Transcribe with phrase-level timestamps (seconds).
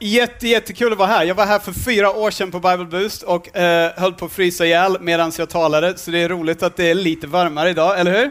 [0.00, 1.24] jätte, jättekul att vara här.
[1.24, 4.32] Jag var här för fyra år sedan på Bible Boost och eh, höll på att
[4.32, 8.00] frysa ihjäl medan jag talade, så det är roligt att det är lite varmare idag,
[8.00, 8.30] eller hur?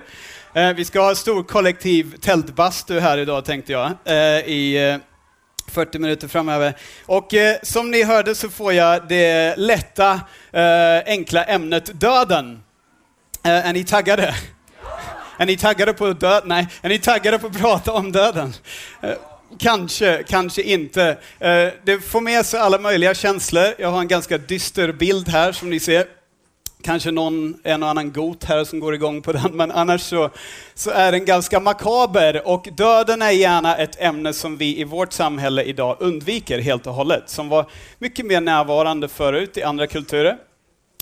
[0.61, 4.15] Eh, vi ska ha en stor kollektiv tältbastu här idag tänkte jag, eh,
[4.49, 4.97] i eh,
[5.71, 6.73] 40 minuter framöver.
[7.05, 10.21] Och eh, som ni hörde så får jag det lätta,
[10.51, 12.63] eh, enkla ämnet döden.
[13.43, 14.35] Eh, är ni taggade?
[15.39, 16.43] Är ni taggade på död?
[16.45, 18.53] Nej, är ni taggade på att prata om döden?
[19.01, 19.11] Eh,
[19.59, 21.17] Kanske, kanske inte.
[21.39, 23.73] Eh, det får med sig alla möjliga känslor.
[23.77, 26.05] Jag har en ganska dyster bild här som ni ser
[26.81, 30.29] kanske någon, en och annan got här som går igång på den, men annars så,
[30.73, 35.13] så är den ganska makaber och döden är gärna ett ämne som vi i vårt
[35.13, 37.65] samhälle idag undviker helt och hållet, som var
[37.99, 40.37] mycket mer närvarande förut i andra kulturer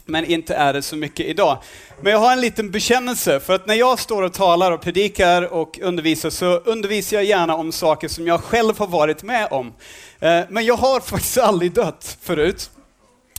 [0.05, 1.57] men inte är det så mycket idag.
[2.01, 5.53] Men jag har en liten bekännelse, för att när jag står och talar och predikar
[5.53, 9.73] och undervisar så undervisar jag gärna om saker som jag själv har varit med om.
[10.19, 12.69] Eh, men jag har faktiskt aldrig dött förut.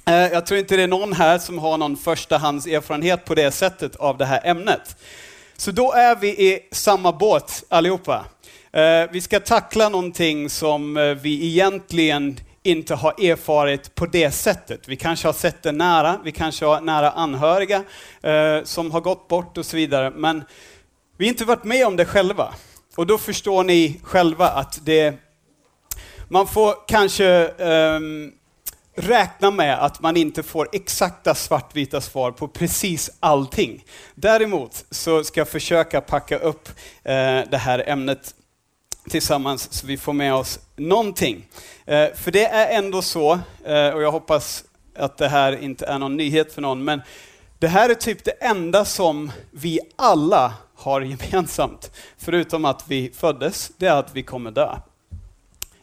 [0.06, 3.50] Eh, jag tror inte det är någon här som har någon förstahands erfarenhet på det
[3.50, 4.96] sättet av det här ämnet.
[5.56, 8.24] Så då är vi i samma båt allihopa.
[8.72, 14.88] Eh, vi ska tackla någonting som vi egentligen inte har erfarit på det sättet.
[14.88, 17.84] Vi kanske har sett det nära, vi kanske har nära anhöriga
[18.22, 20.44] eh, som har gått bort och så vidare, men
[21.16, 22.54] vi har inte varit med om det själva.
[22.96, 25.14] Och då förstår ni själva att det,
[26.28, 28.00] man får kanske eh,
[28.96, 33.84] räkna med att man inte får exakta svartvita svar på precis allting.
[34.14, 36.68] Däremot så ska jag försöka packa upp
[37.04, 38.34] eh, det här ämnet
[39.10, 41.46] tillsammans så vi får med oss någonting.
[41.88, 43.32] Eh, för det är ändå så,
[43.64, 44.64] eh, och jag hoppas
[44.96, 47.02] att det här inte är någon nyhet för någon, men
[47.58, 51.00] det här är typ det enda som vi alla har
[51.32, 54.76] gemensamt, förutom att vi föddes, det är att vi kommer dö.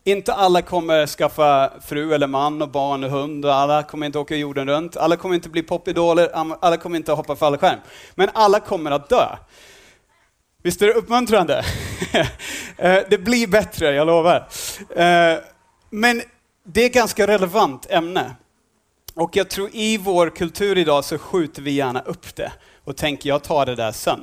[0.04, 4.20] Inte alla kommer skaffa fru eller man och barn och hund och alla kommer inte
[4.20, 4.98] åka jorden runt.
[4.98, 6.30] Alla kommer inte bli popidoler,
[6.62, 7.80] alla kommer inte hoppa fallskärm.
[8.16, 9.28] Men alla kommer att dö.
[10.64, 11.66] Visst är det uppmuntrande?
[12.78, 14.48] Eh, det blir bättre, jag lovar.
[14.96, 15.38] Eh,
[15.96, 16.22] men
[16.64, 18.36] det är ett ganska relevant ämne.
[19.14, 22.52] Och jag tror i vår kultur idag så skjuter vi gärna upp det
[22.84, 24.20] och tänker jag tar det där sen.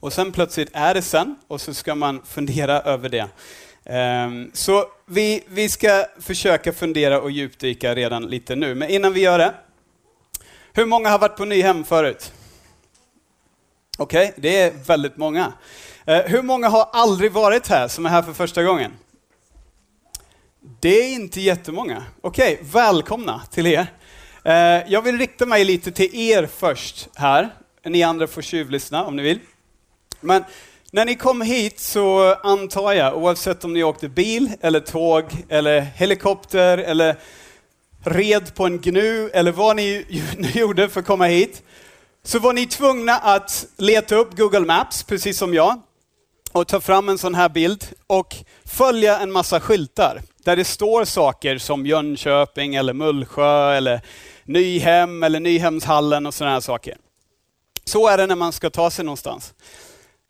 [0.00, 3.28] Och sen plötsligt är det sen och så ska man fundera över det.
[3.84, 9.20] Ehm, så vi, vi ska försöka fundera och djupdyka redan lite nu, men innan vi
[9.20, 9.54] gör det.
[10.72, 12.32] Hur många har varit på Nyhem förut?
[13.98, 15.52] Okej, okay, det är väldigt många.
[16.04, 18.92] Eh, hur många har aldrig varit här, som är här för första gången?
[20.80, 22.02] Det är inte jättemånga.
[22.20, 23.86] Okej, okay, välkomna till er.
[24.44, 24.54] Eh,
[24.92, 27.54] jag vill rikta mig lite till er först här.
[27.84, 29.38] Ni andra får tjuvlyssna om ni vill.
[30.20, 30.44] Men
[30.92, 35.80] när ni kom hit så antar jag, oavsett om ni åkte bil eller tåg eller
[35.80, 37.16] helikopter eller
[38.04, 40.06] red på en gnu eller vad ni
[40.36, 41.62] nu gjorde för att komma hit,
[42.24, 45.80] så var ni tvungna att leta upp Google Maps, precis som jag,
[46.52, 51.04] och ta fram en sån här bild och följa en massa skyltar där det står
[51.04, 54.00] saker som Jönköping eller Mullsjö eller
[54.44, 56.96] Nyhem eller Nyhemshallen och sådana här saker.
[57.84, 59.54] Så är det när man ska ta sig någonstans.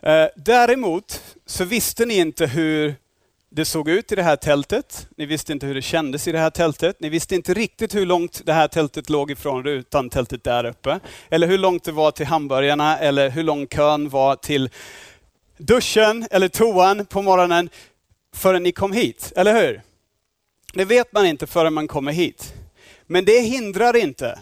[0.02, 2.94] Eh, däremot så visste ni inte hur
[3.50, 5.08] det såg ut i det här tältet.
[5.16, 7.00] Ni visste inte hur det kändes i det här tältet.
[7.00, 11.00] Ni visste inte riktigt hur långt det här tältet låg ifrån rutan, tältet där uppe.
[11.30, 14.70] Eller hur långt det var till hamburgarna, eller hur lång kön var till
[15.58, 17.70] duschen eller toan på morgonen
[18.34, 19.82] förrän ni kom hit, eller hur?
[20.76, 22.54] Det vet man inte förrän man kommer hit.
[23.06, 24.38] Men det hindrar inte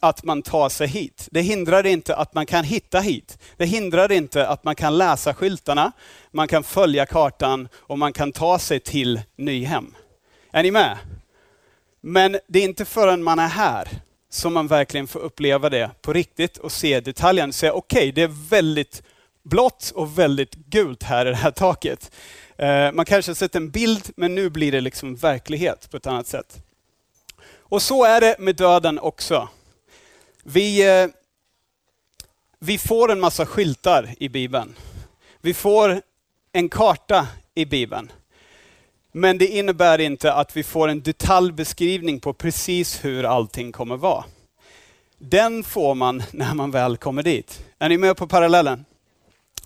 [0.00, 1.28] att man tar sig hit.
[1.30, 3.38] Det hindrar inte att man kan hitta hit.
[3.56, 5.92] Det hindrar inte att man kan läsa skyltarna,
[6.30, 9.94] man kan följa kartan och man kan ta sig till Nyhem.
[10.52, 10.98] Är ni med?
[12.00, 13.88] Men det är inte förrän man är här
[14.30, 17.52] som man verkligen får uppleva det på riktigt och se detaljen.
[17.52, 19.02] Säga okej, okay, det är väldigt
[19.42, 22.10] blått och väldigt gult här i det här taket.
[22.58, 26.06] Eh, man kanske har sett en bild, men nu blir det liksom verklighet på ett
[26.06, 26.62] annat sätt.
[27.58, 29.48] Och så är det med döden också.
[30.42, 31.08] Vi, eh,
[32.58, 34.74] vi får en massa skyltar i Bibeln.
[35.40, 36.02] Vi får
[36.52, 38.12] en karta i Bibeln.
[39.12, 44.24] Men det innebär inte att vi får en detaljbeskrivning på precis hur allting kommer vara.
[45.18, 47.64] Den får man när man väl kommer dit.
[47.78, 48.84] Är ni med på parallellen?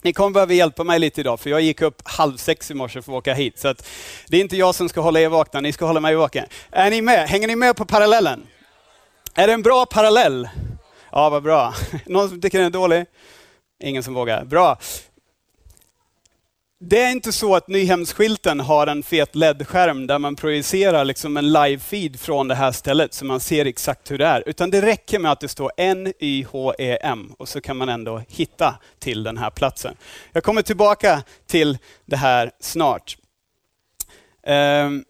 [0.03, 3.03] Ni kommer behöva hjälpa mig lite idag, för jag gick upp halv sex i morse
[3.03, 3.59] för att åka hit.
[3.59, 3.75] Så
[4.29, 6.47] det är inte jag som ska hålla er vakna, ni ska hålla mig vaken.
[6.71, 7.29] Är ni med?
[7.29, 8.47] Hänger ni med på parallellen?
[9.35, 10.49] Är det en bra parallell?
[11.13, 11.75] Ja, vad bra.
[12.07, 13.07] Någon som tycker den är dålig?
[13.83, 14.45] Ingen som vågar.
[14.45, 14.79] Bra.
[16.83, 21.57] Det är inte så att Nyhemsskylten har en fet LED-skärm där man projicerar liksom en
[21.57, 24.43] live-feed från det här stället så man ser exakt hur det är.
[24.49, 29.23] Utan det räcker med att det står N-Y-H-E-M och så kan man ändå hitta till
[29.23, 29.97] den här platsen.
[30.33, 33.17] Jag kommer tillbaka till det här snart.
[34.47, 35.05] Ehm,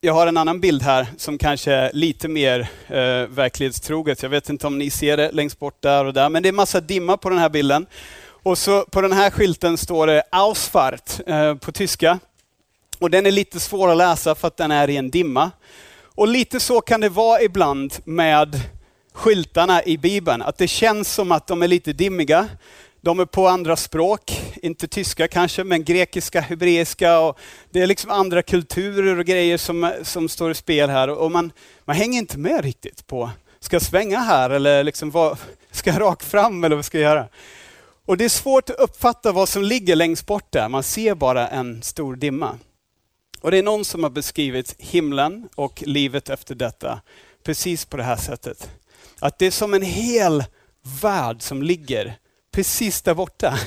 [0.00, 4.22] jag har en annan bild här som kanske är lite mer eh, verklighetstroget.
[4.22, 6.52] Jag vet inte om ni ser det längst bort där och där, men det är
[6.52, 7.86] massa dimma på den här bilden.
[8.42, 12.18] Och så på den här skylten står det Ausfahrt eh, på tyska.
[12.98, 15.50] Och den är lite svår att läsa för att den är i en dimma.
[16.14, 18.60] Och lite så kan det vara ibland med
[19.12, 22.48] skyltarna i Bibeln, att det känns som att de är lite dimmiga.
[23.00, 27.38] De är på andra språk, inte tyska kanske, men grekiska, hebreiska och
[27.70, 31.52] det är liksom andra kulturer och grejer som, som står i spel här och man,
[31.84, 35.38] man hänger inte med riktigt på, ska jag svänga här eller liksom vad,
[35.70, 37.26] ska jag rakt fram eller vad ska jag göra?
[38.10, 41.48] Och det är svårt att uppfatta vad som ligger längst bort där, man ser bara
[41.48, 42.58] en stor dimma.
[43.40, 47.00] Och det är någon som har beskrivit himlen och livet efter detta
[47.44, 48.70] precis på det här sättet.
[49.18, 50.44] Att det är som en hel
[51.02, 52.18] värld som ligger
[52.52, 53.58] precis där borta.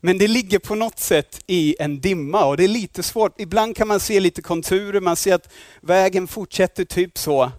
[0.00, 3.40] Men det ligger på något sätt i en dimma och det är lite svårt.
[3.40, 7.52] Ibland kan man se lite konturer, man ser att vägen fortsätter typ så.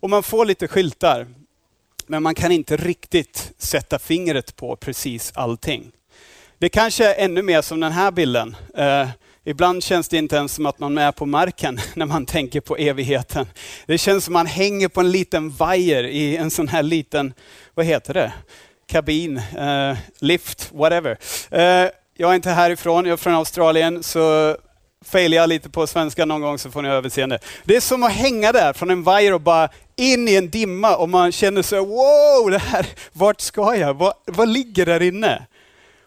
[0.00, 1.26] Och man får lite skyltar.
[2.08, 5.90] Men man kan inte riktigt sätta fingret på precis allting.
[6.58, 8.56] Det kanske är ännu mer som den här bilden.
[8.76, 9.08] Eh,
[9.44, 12.76] ibland känns det inte ens som att man är på marken när man tänker på
[12.76, 13.46] evigheten.
[13.86, 17.32] Det känns som att man hänger på en liten vajer i en sån här liten,
[17.74, 18.32] vad heter det?
[18.88, 21.18] kabin, eh, lift, whatever.
[21.50, 24.56] Eh, jag är inte härifrån, jag är från Australien, så
[25.04, 27.38] failar jag lite på svenska någon gång så får ni överseende.
[27.64, 30.96] Det är som att hänga där från en vajer och bara in i en dimma
[30.96, 33.94] och man känner sig wow, det här, vart ska jag?
[33.94, 35.46] Vad, vad ligger där inne?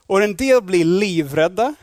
[0.07, 1.75] Och en del blir livrädda.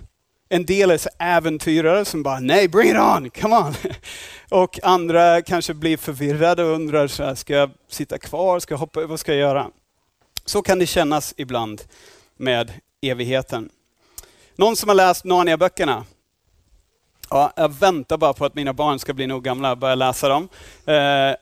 [0.48, 3.74] En del är så äventyrare som bara, nej, bring it on, come on.
[4.50, 8.78] Och andra kanske blir förvirrade och undrar, så här, ska jag sitta kvar, ska jag
[8.78, 9.70] hoppa, vad ska jag göra?
[10.44, 11.82] Så kan det kännas ibland
[12.36, 12.72] med
[13.02, 13.70] evigheten.
[14.56, 16.04] Någon som har läst Narnia-böckerna?
[17.30, 20.28] Ja, jag väntar bara på att mina barn ska bli nog gamla och börja läsa
[20.28, 20.48] dem.
[20.86, 21.36] Eh,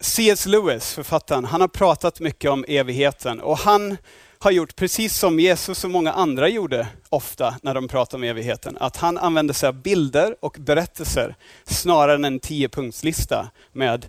[0.00, 0.46] C.S.
[0.46, 3.96] Lewis, författaren, han har pratat mycket om evigheten och han
[4.38, 8.76] har gjort precis som Jesus och många andra gjorde ofta när de pratar om evigheten.
[8.80, 11.34] Att han använder sig av bilder och berättelser
[11.64, 14.06] snarare än en tiopunktslista med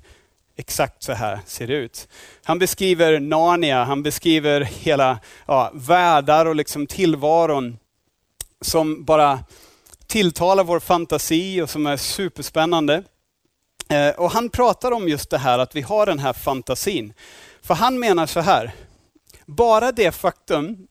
[0.55, 2.07] exakt så här ser det ut.
[2.43, 7.77] Han beskriver Narnia, han beskriver hela ja, världar och liksom tillvaron
[8.61, 9.39] som bara
[10.11, 13.03] tilltalar vår fantasi och som är superspännande.
[13.89, 17.13] Eh, och han pratar om just det här att vi har den här fantasin.
[17.61, 18.71] För han menar så här,
[19.45, 20.87] bara det faktum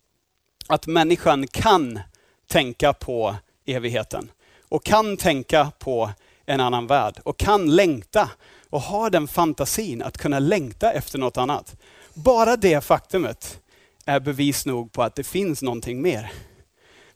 [0.66, 2.00] att människan kan
[2.46, 3.36] tänka på
[3.66, 4.30] evigheten
[4.68, 6.10] och kan tänka på
[6.46, 8.30] en annan värld och kan längta
[8.70, 11.76] och ha den fantasin att kunna längta efter något annat.
[12.14, 13.60] Bara det faktumet
[14.04, 16.32] är bevis nog på att det finns någonting mer.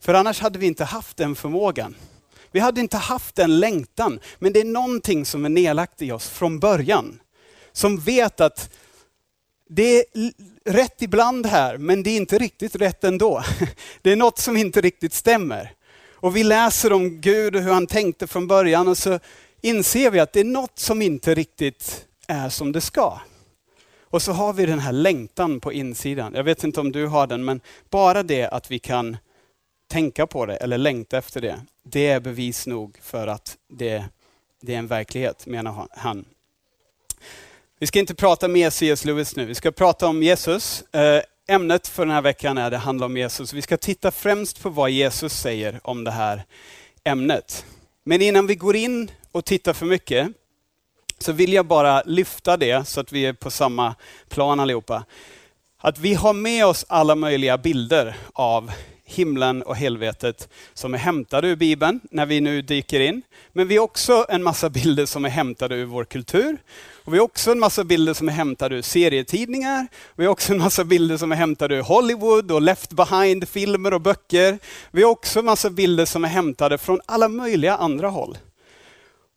[0.05, 1.95] För annars hade vi inte haft den förmågan.
[2.53, 6.29] Vi hade inte haft den längtan, men det är någonting som är nedlagt i oss
[6.29, 7.21] från början.
[7.73, 8.71] Som vet att
[9.69, 10.05] det är
[10.65, 13.45] rätt ibland här, men det är inte riktigt rätt ändå.
[14.03, 15.73] Det är något som inte riktigt stämmer.
[16.13, 19.19] Och vi läser om Gud och hur han tänkte från början och så
[19.61, 23.21] inser vi att det är något som inte riktigt är som det ska.
[24.01, 26.35] Och så har vi den här längtan på insidan.
[26.35, 29.17] Jag vet inte om du har den, men bara det att vi kan
[29.89, 34.05] tänka på det eller längta efter det, det är bevis nog för att det,
[34.61, 36.25] det är en verklighet, menar han.
[37.79, 39.05] Vi ska inte prata mer C.S.
[39.05, 40.83] Lewis nu, vi ska prata om Jesus.
[40.93, 43.53] Eh, ämnet för den här veckan är det handlar om Jesus.
[43.53, 46.45] Vi ska titta främst på vad Jesus säger om det här
[47.05, 47.67] ämnet.
[48.05, 50.29] Men innan vi går in och tittar för mycket,
[51.19, 53.95] så vill jag bara lyfta det så att vi är på samma
[54.29, 55.05] plan allihopa.
[55.79, 58.73] Att vi har med oss alla möjliga bilder av
[59.05, 63.23] himlen och helvetet som är hämtade ur Bibeln när vi nu dyker in.
[63.53, 66.57] Men vi har också en massa bilder som är hämtade ur vår kultur.
[67.05, 69.87] Och vi har också en massa bilder som är hämtade ur serietidningar.
[70.17, 74.01] Vi har också en massa bilder som är hämtade ur Hollywood och Left behind-filmer och
[74.01, 74.59] böcker.
[74.91, 78.39] Vi har också en massa bilder som är hämtade från alla möjliga andra håll.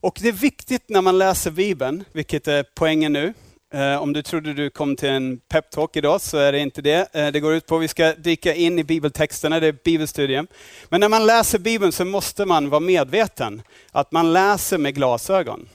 [0.01, 3.33] Och det är viktigt när man läser Bibeln, vilket är poängen nu.
[3.73, 7.15] Eh, om du trodde du kom till en peptalk idag så är det inte det.
[7.15, 10.47] Eh, det går ut på att vi ska dyka in i bibeltexterna, det är bibelstudien.
[10.89, 15.69] Men när man läser Bibeln så måste man vara medveten att man läser med glasögon.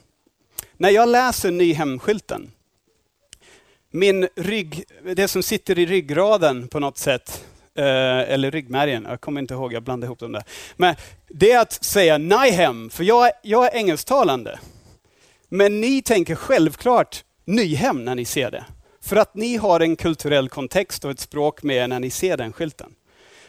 [0.77, 2.51] När jag läser Nyhemskylten,
[3.91, 4.85] min rygg,
[5.17, 7.45] det som sitter i ryggraden på något sätt,
[7.75, 7.85] eh,
[8.33, 10.45] eller ryggmärgen, jag kommer inte ihåg, jag blandade ihop dem där.
[10.77, 10.95] Men
[11.29, 14.59] det är att säga Nyhem, för jag, jag är engelsktalande.
[15.49, 18.65] Men ni tänker självklart Nyhem när ni ser det.
[19.01, 22.37] För att ni har en kulturell kontext och ett språk med er när ni ser
[22.37, 22.95] den skylten.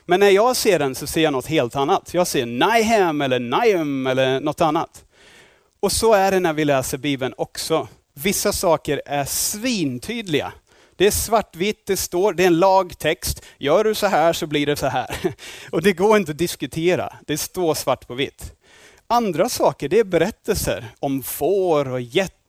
[0.05, 2.13] Men när jag ser den så ser jag något helt annat.
[2.13, 5.05] Jag ser Nyhem eller Nyhem eller något annat.
[5.79, 7.87] Och så är det när vi läser Bibeln också.
[8.13, 10.53] Vissa saker är svintydliga.
[10.95, 13.45] Det är svartvitt, det står, det är en lagtext.
[13.57, 15.15] Gör du så här så blir det så här.
[15.71, 17.13] Och det går inte att diskutera.
[17.25, 18.53] Det står svart på vitt.
[19.07, 22.01] Andra saker, det är berättelser om får och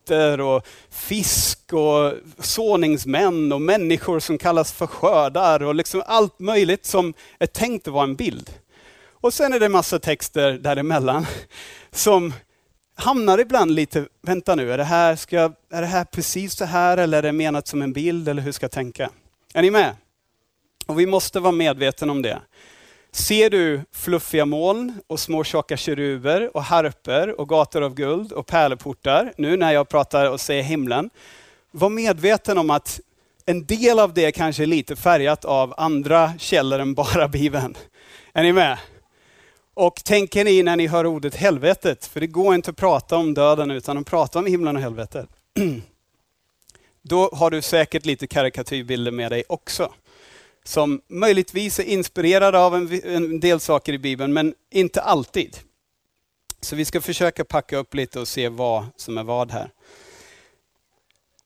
[0.05, 6.87] getter och fisk och såningsmän och människor som kallas för skördar och liksom allt möjligt
[6.87, 8.51] som är tänkt att vara en bild.
[9.11, 11.27] Och sen är det massa texter däremellan
[11.93, 12.33] som
[12.95, 16.65] hamnar ibland lite, vänta nu, är det, här, ska jag, är det här precis så
[16.65, 19.11] här eller är det menat som en bild eller hur ska jag tänka?
[19.55, 19.97] Är ni med?
[20.87, 22.41] Och vi måste vara medvetna om det.
[23.15, 28.47] Ser du fluffiga moln och små tjocka keruber och harper och gator av guld och
[28.47, 31.11] pärleportar, nu när jag pratar och säger himlen,
[31.71, 33.01] var medveten om att
[33.47, 37.77] en del av det kanske är lite färgat av andra källor än bara Bibeln.
[38.33, 38.79] Är ni med?
[39.75, 43.35] Och tänker ni när ni hör ordet helvetet, för det går inte att prata om
[43.35, 45.29] döden utan att prata om himlen och helvetet.
[47.03, 49.93] Då har du säkert lite karikatyrbilder med dig också.
[50.65, 55.57] Som möjligtvis är inspirerade av en, en del saker i Bibeln, men inte alltid.
[56.61, 59.71] Så vi ska försöka packa upp lite och se vad som är vad här.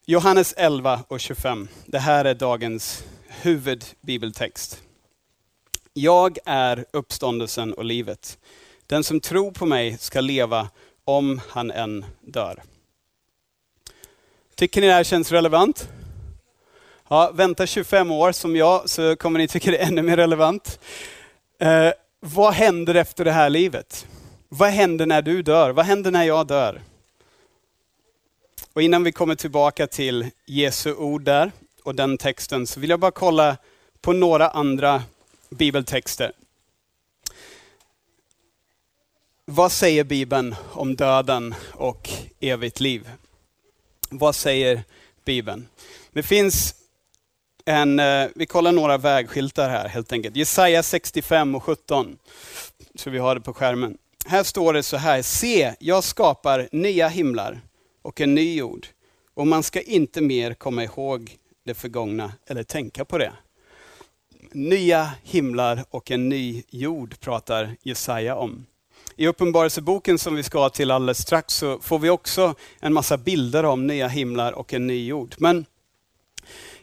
[0.07, 1.69] Johannes 11 och 25.
[1.87, 4.83] Det här är dagens huvudbibeltext.
[5.93, 8.39] Jag är uppståndelsen och livet.
[8.87, 10.69] Den som tror på mig ska leva
[11.05, 12.63] om han än dör.
[14.55, 15.89] Tycker ni det här känns relevant?
[17.11, 20.81] Ja, vänta 25 år som jag så kommer ni tycka det är ännu mer relevant.
[21.59, 24.07] Eh, vad händer efter det här livet?
[24.49, 25.71] Vad händer när du dör?
[25.71, 26.83] Vad händer när jag dör?
[28.73, 33.01] Och innan vi kommer tillbaka till Jesu ord där och den texten så vill jag
[33.01, 33.57] bara kolla
[34.01, 35.03] på några andra
[35.51, 36.33] bibeltexter.
[39.45, 42.11] Vad säger Bibeln om döden och
[42.41, 43.11] evigt liv?
[44.11, 44.83] Vad säger
[45.25, 45.69] Bibeln?
[46.13, 46.75] Det finns
[47.69, 50.37] en, eh, vi kollar några vägskyltar här helt enkelt.
[50.37, 52.19] Jesaja 65 och 17.
[52.95, 53.99] Så vi har det på skärmen.
[54.27, 57.61] Här står det så här, se, jag skapar nya himlar
[58.03, 58.87] och en ny jord.
[59.35, 63.33] Och man ska inte mer komma ihåg det förgångna eller tänka på det
[64.53, 68.67] nya himlar och en ny jord pratar Jesaja om.
[69.17, 73.65] I Uppenbarelseboken som vi ska till alldeles strax så får vi också en massa bilder
[73.65, 75.35] om nya himlar och en ny jord.
[75.39, 75.67] Men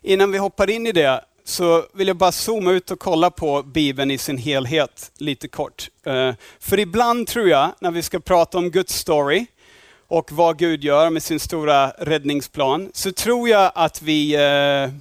[0.06, 3.64] innan vi hoppar in i det så vill jag bara zooma ut och kolla på
[3.64, 5.90] Bibeln i sin helhet lite kort.
[6.06, 9.46] Eh, för ibland tror jag, när vi ska prata om Guds story
[10.08, 14.94] och vad Gud gör med sin stora räddningsplan, så tror jag att vi eh,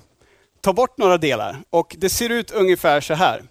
[0.61, 1.56] tar bort några delar.
[1.70, 3.42] Och det ser ut ungefär så här.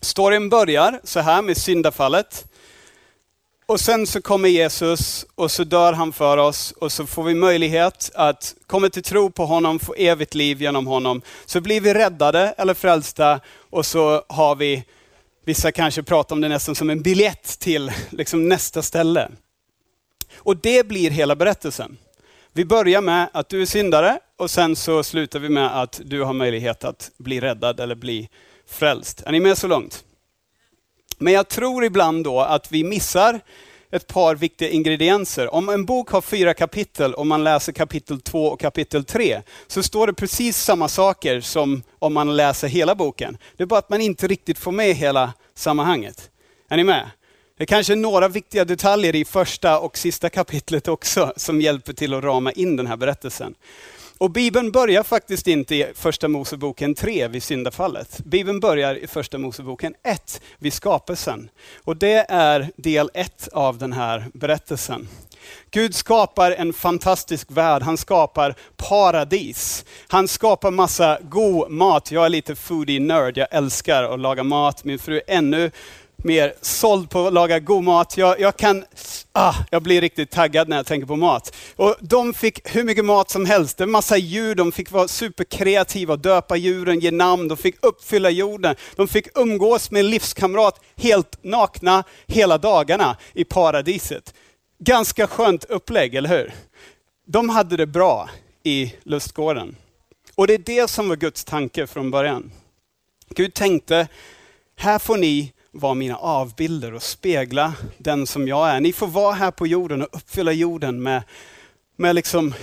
[0.00, 2.44] Storyn börjar så här med syndafallet.
[3.68, 7.34] Och sen så kommer Jesus och så dör han för oss och så får vi
[7.34, 11.22] möjlighet att komma till tro på honom, få evigt liv genom honom.
[11.46, 14.84] Så blir vi räddade eller frälsta och så har vi,
[15.44, 19.30] vissa kanske pratar om det nästan som en biljett till liksom nästa ställe.
[20.36, 21.96] Och det blir hela berättelsen.
[22.52, 26.22] Vi börjar med att du är syndare och sen så slutar vi med att du
[26.22, 28.28] har möjlighet att bli räddad eller bli
[28.68, 29.22] frälst.
[29.26, 30.05] Är ni med så långt?
[31.18, 33.40] Men jag tror ibland då att vi missar
[33.90, 35.54] ett par viktiga ingredienser.
[35.54, 39.82] Om en bok har fyra kapitel och man läser kapitel två och kapitel tre, så
[39.82, 43.38] står det precis samma saker som om man läser hela boken.
[43.56, 46.30] Det är bara att man inte riktigt får med hela sammanhanget.
[46.68, 47.10] Är ni med?
[47.58, 52.14] Det är kanske några viktiga detaljer i första och sista kapitlet också som hjälper till
[52.14, 53.54] att rama in den här berättelsen.
[54.18, 58.20] Och Bibeln börjar faktiskt inte i Första Moseboken 3 vid syndafallet.
[58.24, 61.50] Bibeln börjar i Första Moseboken 1 vid skapelsen.
[61.84, 65.08] Och det är del 1 av den här berättelsen.
[65.70, 69.84] Gud skapar en fantastisk värld, han skapar paradis.
[70.08, 72.10] Han skapar massa god mat.
[72.10, 74.84] Jag är lite foodie-nörd, jag älskar att laga mat.
[74.84, 75.70] Min fru är ännu
[76.26, 78.16] mer såld på att laga god mat.
[78.16, 78.84] Jag, jag, kan,
[79.32, 81.56] ah, jag blir riktigt taggad när jag tänker på mat.
[81.76, 83.80] Och de fick hur mycket mat som helst.
[83.80, 88.76] En massa djur, de fick vara superkreativa, döpa djuren, ge namn, de fick uppfylla jorden.
[88.96, 94.34] De fick umgås med en livskamrat helt nakna hela dagarna i paradiset.
[94.78, 96.54] Ganska skönt upplägg, eller hur?
[97.26, 98.30] De hade det bra
[98.62, 99.76] i lustgården.
[100.34, 102.52] Och det är det som var Guds tanke från början.
[103.30, 104.08] Gud tänkte,
[104.76, 108.80] här får ni vara mina avbilder och spegla den som jag är.
[108.80, 111.22] Ni får vara här på jorden och uppfylla jorden med,
[111.96, 112.54] med liksom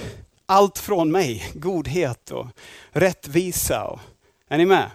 [0.46, 2.48] allt från mig, godhet och
[2.92, 3.84] rättvisa.
[3.84, 4.00] Och,
[4.48, 4.92] är ni med?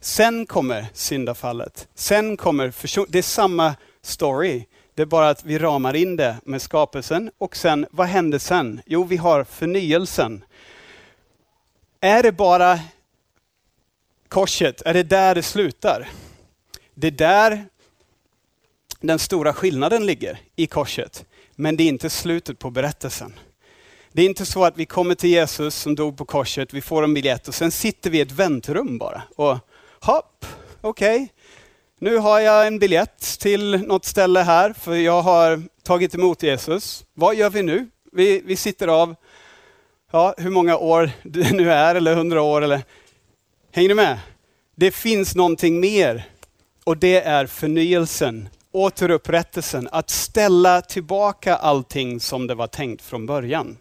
[0.00, 1.88] Sen kommer syndafallet.
[1.94, 4.64] Sen kommer förson- Det är samma story.
[4.94, 8.80] Det är bara att vi ramar in det med skapelsen och sen, vad händer sen?
[8.86, 10.44] Jo, vi har förnyelsen.
[12.00, 12.80] Är det bara
[14.28, 16.08] korset, är det där det slutar?
[17.00, 17.64] Det är där
[19.00, 21.24] den stora skillnaden ligger, i korset.
[21.56, 23.38] Men det är inte slutet på berättelsen.
[24.12, 27.02] Det är inte så att vi kommer till Jesus som dog på korset, vi får
[27.02, 29.22] en biljett och sen sitter vi i ett väntrum bara.
[29.36, 29.58] Och
[30.00, 30.46] hopp,
[30.80, 31.16] okej.
[31.16, 31.28] Okay.
[31.98, 37.04] Nu har jag en biljett till något ställe här, för jag har tagit emot Jesus.
[37.14, 37.90] Vad gör vi nu?
[38.12, 39.14] Vi, vi sitter av,
[40.12, 42.82] ja, hur många år det nu är, eller hundra år, eller...
[43.72, 44.18] Hänger ni med?
[44.76, 46.26] Det finns någonting mer
[46.84, 53.76] och det är förnyelsen, återupprättelsen, att ställa tillbaka allting som det var tänkt från början.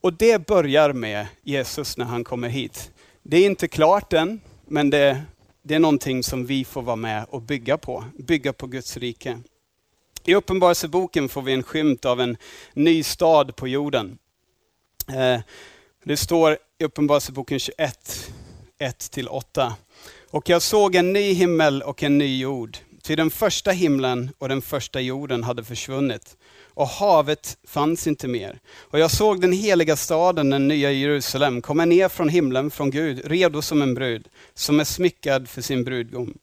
[0.00, 2.90] Och det börjar med Jesus när han kommer hit.
[3.22, 5.22] Det är inte klart än, men det,
[5.62, 8.04] det är någonting som vi får vara med och bygga på.
[8.18, 9.38] Bygga på Guds rike.
[10.24, 12.36] I Uppenbarelseboken får vi en skymt av en
[12.74, 14.18] ny stad på jorden.
[15.08, 15.40] Eh,
[16.04, 18.30] det står i Uppenbarelseboken 21,
[18.78, 19.72] 1-8.
[20.30, 22.78] Och jag såg en ny himmel och en ny jord.
[23.02, 26.36] Ty den första himlen och den första jorden hade försvunnit
[26.74, 28.60] och havet fanns inte mer.
[28.76, 33.20] Och jag såg den heliga staden, den nya Jerusalem, komma ner från himlen från Gud,
[33.24, 36.34] redo som en brud, som är smyckad för sin brudgum.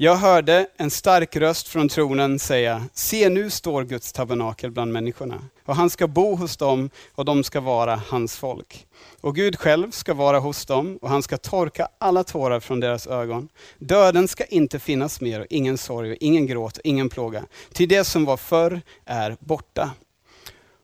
[0.00, 5.42] Jag hörde en stark röst från tronen säga, se nu står Guds tabernakel bland människorna,
[5.64, 8.86] och han ska bo hos dem och de ska vara hans folk.
[9.20, 13.06] Och Gud själv ska vara hos dem och han ska torka alla tårar från deras
[13.06, 13.48] ögon.
[13.78, 17.44] Döden ska inte finnas mer och ingen sorg och ingen gråt och ingen plåga.
[17.72, 19.90] Till det som var förr är borta.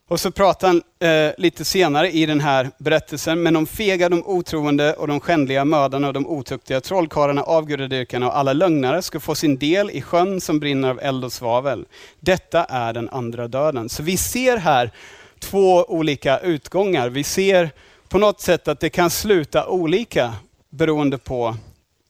[0.09, 4.23] Och så pratar han eh, lite senare i den här berättelsen, men de fega, de
[4.27, 9.35] otroende och de skändliga mördarna och de otuktiga trollkarlarna, avgudadyrkarna och alla lögnare ska få
[9.35, 11.87] sin del i sjön som brinner av eld och svavel.
[12.21, 13.89] Detta är den andra döden.
[13.89, 14.91] Så vi ser här
[15.39, 17.09] två olika utgångar.
[17.09, 17.71] Vi ser
[18.09, 20.35] på något sätt att det kan sluta olika
[20.71, 21.57] beroende på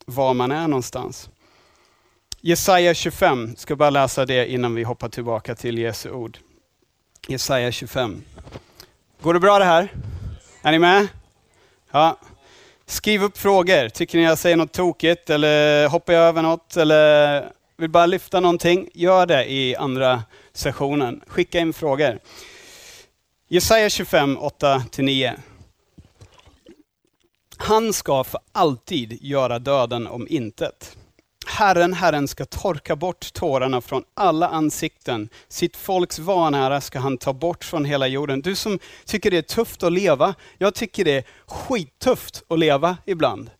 [0.06, 1.28] var man är någonstans.
[2.40, 6.38] Jesaja 25, ska bara läsa det innan vi hoppar tillbaka till Jesu ord.
[7.28, 8.22] Jesaja 25.
[9.22, 9.92] Går det bra det här?
[10.62, 11.08] Är ni med?
[11.90, 12.16] Ja.
[12.86, 13.88] Skriv upp frågor.
[13.88, 18.40] Tycker ni jag säger något tokigt eller hoppar jag över något eller vill bara lyfta
[18.40, 18.88] någonting?
[18.94, 21.20] Gör det i andra sessionen.
[21.26, 22.18] Skicka in frågor.
[23.48, 25.32] Jesaja 25, 8-9.
[27.56, 30.96] Han ska för alltid göra döden om intet.
[31.46, 35.28] Herren, Herren ska torka bort tårarna från alla ansikten.
[35.48, 38.40] Sitt folks vanära ska han ta bort från hela jorden.
[38.40, 42.96] Du som tycker det är tufft att leva, jag tycker det är skittufft att leva
[43.06, 43.50] ibland.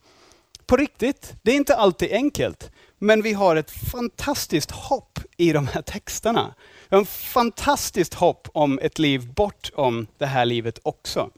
[0.66, 2.70] På riktigt, det är inte alltid enkelt.
[2.98, 6.54] Men vi har ett fantastiskt hopp i de här texterna.
[6.88, 11.30] Vi har ett fantastiskt hopp om ett liv bortom det här livet också.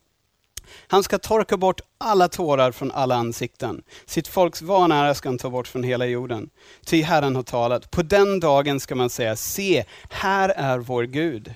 [0.87, 3.83] Han ska torka bort alla tårar från alla ansikten.
[4.07, 6.51] Sitt folks vanära ska han ta bort från hela jorden.
[6.85, 7.91] Ty Herren har talat.
[7.91, 11.55] På den dagen ska man säga, se, här är vår Gud.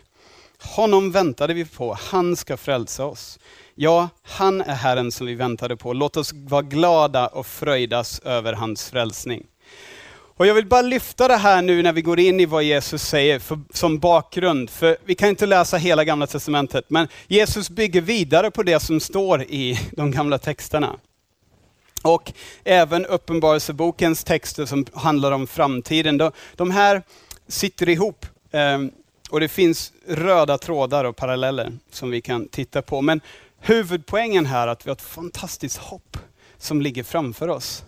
[0.63, 3.39] Honom väntade vi på, han ska frälsa oss.
[3.75, 5.93] Ja, han är Herren som vi väntade på.
[5.93, 9.47] Låt oss vara glada och fröjdas över hans frälsning.
[10.41, 13.03] Och jag vill bara lyfta det här nu när vi går in i vad Jesus
[13.03, 14.71] säger för, som bakgrund.
[14.71, 19.01] För vi kan inte läsa hela gamla testamentet, men Jesus bygger vidare på det som
[19.01, 20.97] står i de gamla texterna.
[22.03, 22.33] Och
[22.65, 26.19] även Uppenbarelsebokens texter som handlar om framtiden.
[26.19, 27.03] De, de här
[27.49, 28.27] sitter ihop.
[28.51, 28.91] Ehm,
[29.31, 33.01] och det finns röda trådar och paralleller som vi kan titta på.
[33.01, 33.21] Men
[33.59, 36.17] huvudpoängen här är att vi har ett fantastiskt hopp
[36.59, 37.85] som ligger framför oss.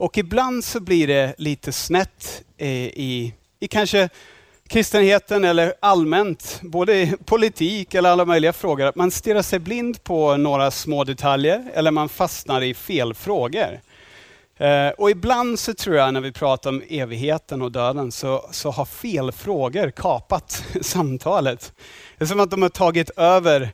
[0.00, 4.08] Och ibland så blir det lite snett eh, i, i kanske
[4.68, 10.04] kristenheten eller allmänt, både i politik eller alla möjliga frågor, att man stirrar sig blind
[10.04, 13.80] på några små detaljer eller man fastnar i fel frågor.
[14.56, 18.70] Eh, och ibland så tror jag när vi pratar om evigheten och döden så, så
[18.70, 21.72] har fel frågor kapat samtalet.
[22.18, 23.72] Det är som att de har tagit över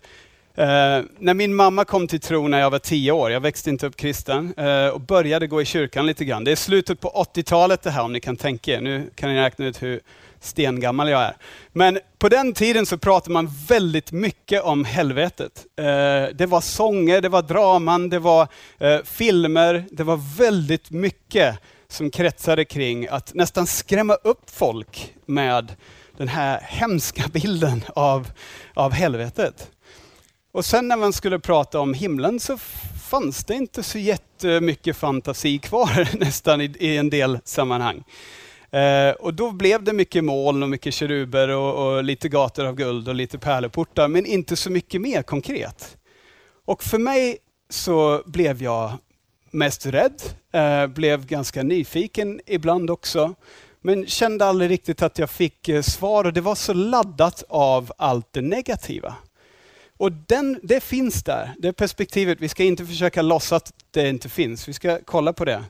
[0.57, 3.87] Eh, när min mamma kom till tro när jag var tio år, jag växte inte
[3.87, 6.45] upp kristen, eh, och började gå i kyrkan lite grann.
[6.45, 8.81] Det är slutet på 80-talet det här om ni kan tänka er.
[8.81, 10.01] Nu kan ni räkna ut hur
[10.41, 11.37] stengammal jag är.
[11.73, 15.67] Men på den tiden så pratade man väldigt mycket om helvetet.
[15.77, 15.85] Eh,
[16.35, 22.11] det var sånger, det var draman, det var eh, filmer, det var väldigt mycket som
[22.11, 25.73] kretsade kring att nästan skrämma upp folk med
[26.17, 28.29] den här hemska bilden av,
[28.75, 29.71] av helvetet.
[30.57, 32.59] Och sen när man skulle prata om himlen så
[33.11, 38.05] fanns det inte så jättemycket fantasi kvar nästan i, i en del sammanhang.
[38.71, 42.75] Eh, och då blev det mycket moln och mycket keruber och, och, lite gator av
[42.75, 45.97] guld och lite pärleportar, men inte så mycket mer konkret.
[46.65, 47.39] Och för mig
[47.71, 48.93] så blev jag
[49.51, 53.35] mest rädd, eh, blev ganska nyfiken ibland också,
[53.81, 57.93] men kände aldrig riktigt att jag fick eh, svar och det var så laddat av
[57.99, 59.15] allt det negativa.
[59.97, 62.41] Och den, det finns där, det perspektivet.
[62.41, 65.65] Vi ska inte försöka låtsas att det inte finns, vi ska kolla på det.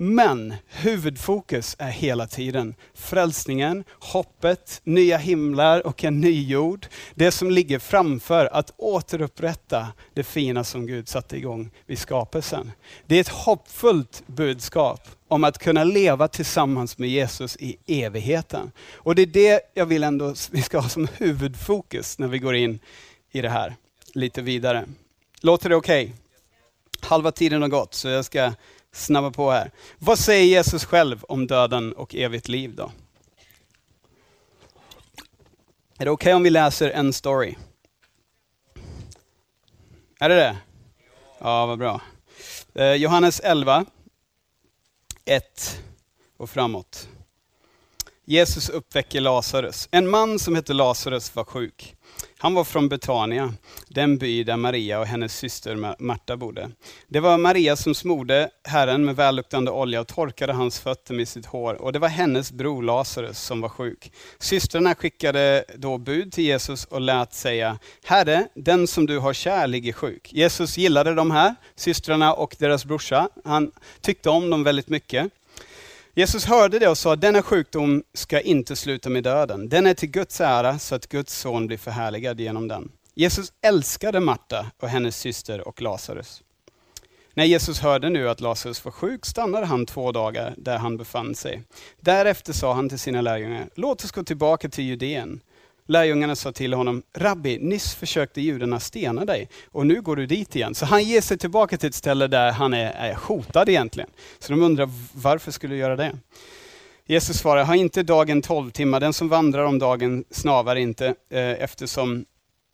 [0.00, 6.86] Men huvudfokus är hela tiden frälsningen, hoppet, nya himlar och en ny jord.
[7.14, 12.72] Det som ligger framför att återupprätta det fina som Gud satte igång vid skapelsen.
[13.06, 18.72] Det är ett hoppfullt budskap om att kunna leva tillsammans med Jesus i evigheten.
[18.94, 22.54] Och det är det jag vill ändå vi ska ha som huvudfokus när vi går
[22.54, 22.78] in
[23.30, 23.76] i det här
[24.14, 24.86] lite vidare.
[25.40, 26.04] Låter det okej?
[26.04, 26.16] Okay?
[27.00, 28.52] Halva tiden har gått så jag ska
[28.92, 29.70] snabba på här.
[29.98, 32.92] Vad säger Jesus själv om döden och evigt liv då?
[35.98, 37.54] Är det okej okay om vi läser en story?
[40.20, 40.56] Är det det?
[41.38, 42.00] Ja, vad bra.
[42.74, 43.84] Eh, Johannes 11,
[45.24, 45.82] 1
[46.36, 47.08] och framåt.
[48.24, 49.88] Jesus uppväcker Lazarus.
[49.90, 51.96] En man som hette Lazarus var sjuk.
[52.40, 53.54] Han var från Betania,
[53.88, 56.70] den by där Maria och hennes syster Marta bodde.
[57.08, 61.46] Det var Maria som smorde Herren med välluktande olja och torkade hans fötter med sitt
[61.46, 61.82] hår.
[61.82, 64.12] Och det var hennes bror Lazarus som var sjuk.
[64.38, 69.66] Systrarna skickade då bud till Jesus och lät säga, Herre, den som du har kär
[69.66, 70.32] ligger sjuk.
[70.32, 73.28] Jesus gillade de här systrarna och deras brorsa.
[73.44, 75.32] Han tyckte om dem väldigt mycket.
[76.18, 79.68] Jesus hörde det och sa, denna sjukdom ska inte sluta med döden.
[79.68, 82.92] Den är till Guds ära så att Guds son blir förhärligad genom den.
[83.14, 86.42] Jesus älskade Marta och hennes syster och Lazarus.
[87.34, 91.34] När Jesus hörde nu att Lazarus var sjuk stannade han två dagar där han befann
[91.34, 91.62] sig.
[92.00, 95.40] Därefter sa han till sina lärjungar, låt oss gå tillbaka till Judeen.
[95.88, 100.56] Lärjungarna sa till honom, Rabbi, nyss försökte judarna stena dig och nu går du dit
[100.56, 100.74] igen.
[100.74, 104.10] Så han ger sig tillbaka till ett ställe där han är, är hotad egentligen.
[104.38, 106.12] Så de undrar, varför skulle du göra det?
[107.06, 111.40] Jesus svarar, har inte dagen tolv timmar, den som vandrar om dagen snavar inte, eh,
[111.40, 112.24] eftersom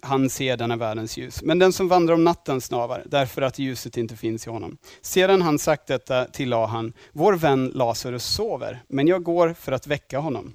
[0.03, 1.43] han ser denna världens ljus.
[1.43, 4.77] Men den som vandrar om natten snavar, därför att ljuset inte finns i honom.
[5.01, 9.87] Sedan han sagt detta tillade han, vår vän Lazarus sover, men jag går för att
[9.87, 10.55] väcka honom.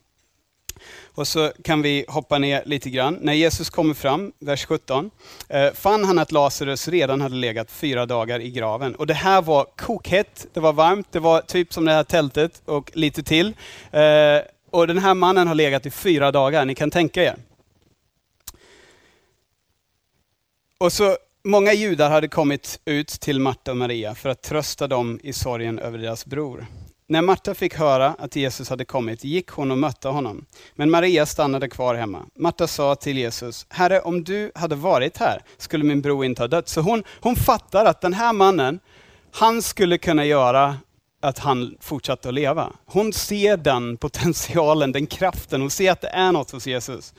[1.15, 3.17] Och så kan vi hoppa ner lite grann.
[3.21, 5.11] När Jesus kommer fram, vers 17,
[5.49, 8.95] eh, fann han att Lazarus redan hade legat fyra dagar i graven.
[8.95, 12.61] Och det här var kokhett, det var varmt, det var typ som det här tältet
[12.65, 13.53] och lite till.
[13.91, 14.01] Eh,
[14.71, 17.35] och den här mannen har legat i fyra dagar, ni kan tänka er.
[20.77, 25.19] Och så Många judar hade kommit ut till Marta och Maria för att trösta dem
[25.23, 26.65] i sorgen över deras bror.
[27.09, 30.45] När Marta fick höra att Jesus hade kommit gick hon och mötte honom.
[30.75, 32.25] Men Maria stannade kvar hemma.
[32.35, 36.47] Marta sa till Jesus, Herre om du hade varit här skulle min bror inte ha
[36.47, 36.67] dött.
[36.67, 38.79] Så hon, hon fattar att den här mannen,
[39.31, 40.77] han skulle kunna göra
[41.21, 42.73] att han fortsatte att leva.
[42.85, 47.13] Hon ser den potentialen, den kraften, hon ser att det är något hos Jesus.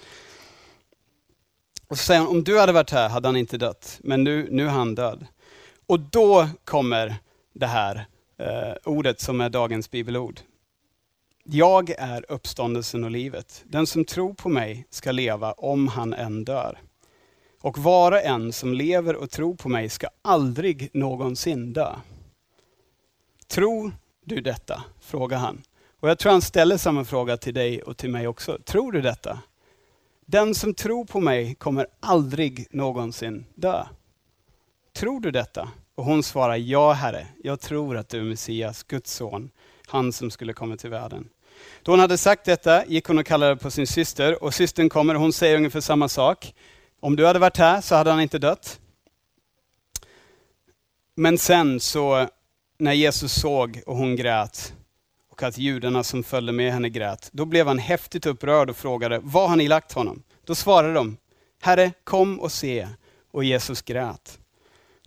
[1.88, 4.48] Och så säger hon, om du hade varit här hade han inte dött, men nu,
[4.50, 5.26] nu är han död.
[5.87, 7.14] Och då kommer
[7.55, 8.07] det här
[8.40, 10.40] eh, ordet som är dagens bibelord.
[11.44, 13.64] Jag är uppståndelsen och livet.
[13.66, 16.79] Den som tror på mig ska leva om han än dör.
[17.61, 21.96] Och var och en som lever och tror på mig ska aldrig någonsin dö.
[23.46, 23.92] Tror
[24.24, 24.85] du detta?
[25.00, 25.62] frågar han.
[26.00, 28.59] Och jag tror han ställer samma fråga till dig och till mig också.
[28.64, 29.38] Tror du detta?
[30.26, 33.85] Den som tror på mig kommer aldrig någonsin dö.
[34.92, 35.68] Tror du detta?
[35.94, 39.50] Och hon svarar, ja Herre, jag tror att du är Messias, Guds son,
[39.87, 41.29] han som skulle komma till världen.
[41.83, 45.14] Då hon hade sagt detta gick hon och kallade på sin syster och systern kommer
[45.14, 46.55] och hon säger ungefär samma sak.
[47.00, 48.81] Om du hade varit här så hade han inte dött.
[51.14, 52.29] Men sen så,
[52.79, 54.74] när Jesus såg och hon grät
[55.31, 59.18] och att judarna som följde med henne grät, då blev han häftigt upprörd och frågade,
[59.18, 60.22] var har ni lagt honom?
[60.44, 61.16] Då svarade de,
[61.62, 62.88] Herre, kom och se.
[63.33, 64.38] Och Jesus grät.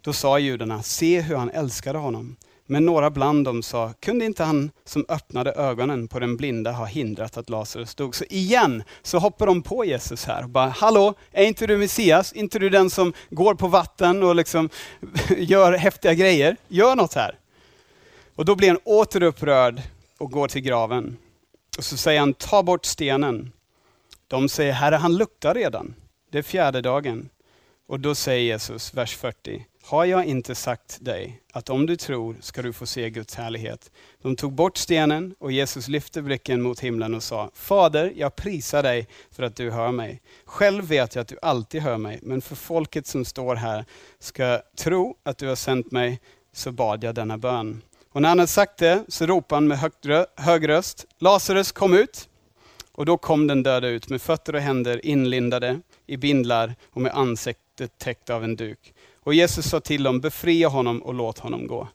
[0.04, 2.36] Då sa judarna, se hur han älskade honom.
[2.66, 6.86] Men några bland dem sa, kunde inte han som öppnade ögonen på den blinda ha
[6.86, 8.16] hindrat att Lazarus dog?
[8.16, 12.34] Så igen så hoppar de på Jesus här och bara, hallå, är inte du Messias?
[12.34, 14.70] Är inte du den som går på vatten och liksom
[15.38, 16.58] gör häftiga grejer?
[16.68, 17.39] Gör något här.
[18.36, 19.82] Och då blir han återupprörd
[20.18, 21.18] och går till graven.
[21.78, 23.52] Och så säger han, ta bort stenen.
[24.28, 25.96] De säger, Herre han luktar redan.
[26.32, 27.30] Det är fjärde dagen.
[27.88, 32.36] Och då säger Jesus, vers 40, har jag inte sagt dig att om du tror
[32.39, 33.91] ska du få se Guds härlighet?
[34.22, 38.84] De tog bort stenen och Jesus lyfte blicken mot himlen och sa, Fader, jag prisar
[38.84, 40.22] dig för att du hör mig.
[40.46, 43.86] Själv vet jag att du alltid hör mig, men för folket som står här
[44.19, 46.22] ska tro att du har sänt mig,
[46.54, 47.82] så bad jag denna bön.
[48.12, 49.91] Och när han hade sagt det så ropade han med
[50.36, 52.30] hög röst, Lazarus kom ut!
[52.91, 57.12] Och då kom den döda ut med fötter och händer inlindade i bindlar och med
[57.12, 58.93] ansiktet täckt av en duk.
[59.24, 61.88] Och Jesus sa till dem, befria honom och låt honom gå.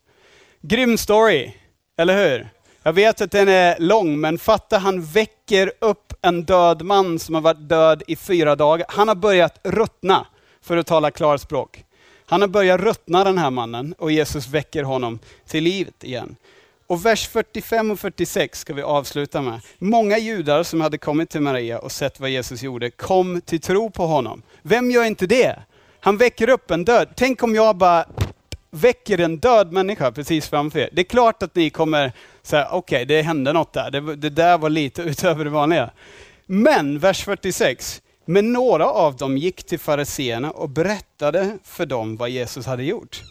[0.60, 1.52] Grym story,
[1.96, 2.48] eller hur?
[2.82, 7.34] Jag vet att den är lång, men fatta han väcker upp en död man som
[7.34, 8.86] har varit död i fyra dagar.
[8.88, 10.26] Han har börjat ruttna,
[10.60, 11.84] för att tala klarspråk.
[12.26, 16.36] Han har börjat ruttna den här mannen och Jesus väcker honom till livet igen.
[16.86, 19.60] Och vers 45 och 46 ska vi avsluta med.
[19.78, 23.90] Många judar som hade kommit till Maria och sett vad Jesus gjorde kom till tro
[23.90, 24.42] på honom.
[24.62, 25.56] Vem gör inte det?
[26.00, 27.08] Han väcker upp en död.
[27.16, 28.04] Tänk om jag bara
[28.70, 30.88] väcker en död människa precis framför er.
[30.92, 33.90] Det är klart att ni kommer säga, okej okay, det hände något där.
[33.90, 35.90] Det, det där var lite utöver det vanliga.
[36.46, 38.02] Men vers 46.
[38.24, 43.22] Men några av dem gick till fariseerna och berättade för dem vad Jesus hade gjort.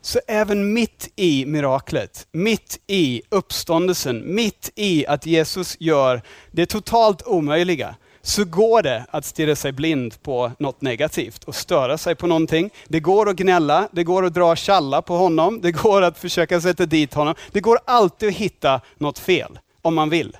[0.00, 7.22] Så även mitt i miraklet, mitt i uppståndelsen, mitt i att Jesus gör det totalt
[7.22, 12.26] omöjliga, så går det att stirra sig blind på något negativt och störa sig på
[12.26, 12.70] någonting.
[12.88, 16.60] Det går att gnälla, det går att dra challa på honom, det går att försöka
[16.60, 17.34] sätta dit honom.
[17.52, 20.36] Det går alltid att hitta något fel, om man vill.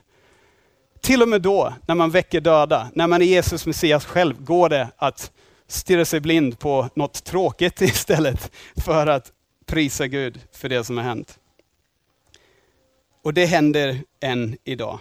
[1.01, 4.69] Till och med då, när man väcker döda, när man är Jesus Messias själv, går
[4.69, 5.33] det att
[5.69, 9.33] stirra sig blind på något tråkigt istället för att
[9.67, 11.39] prisa Gud för det som har hänt.
[13.23, 14.99] Och det händer än idag.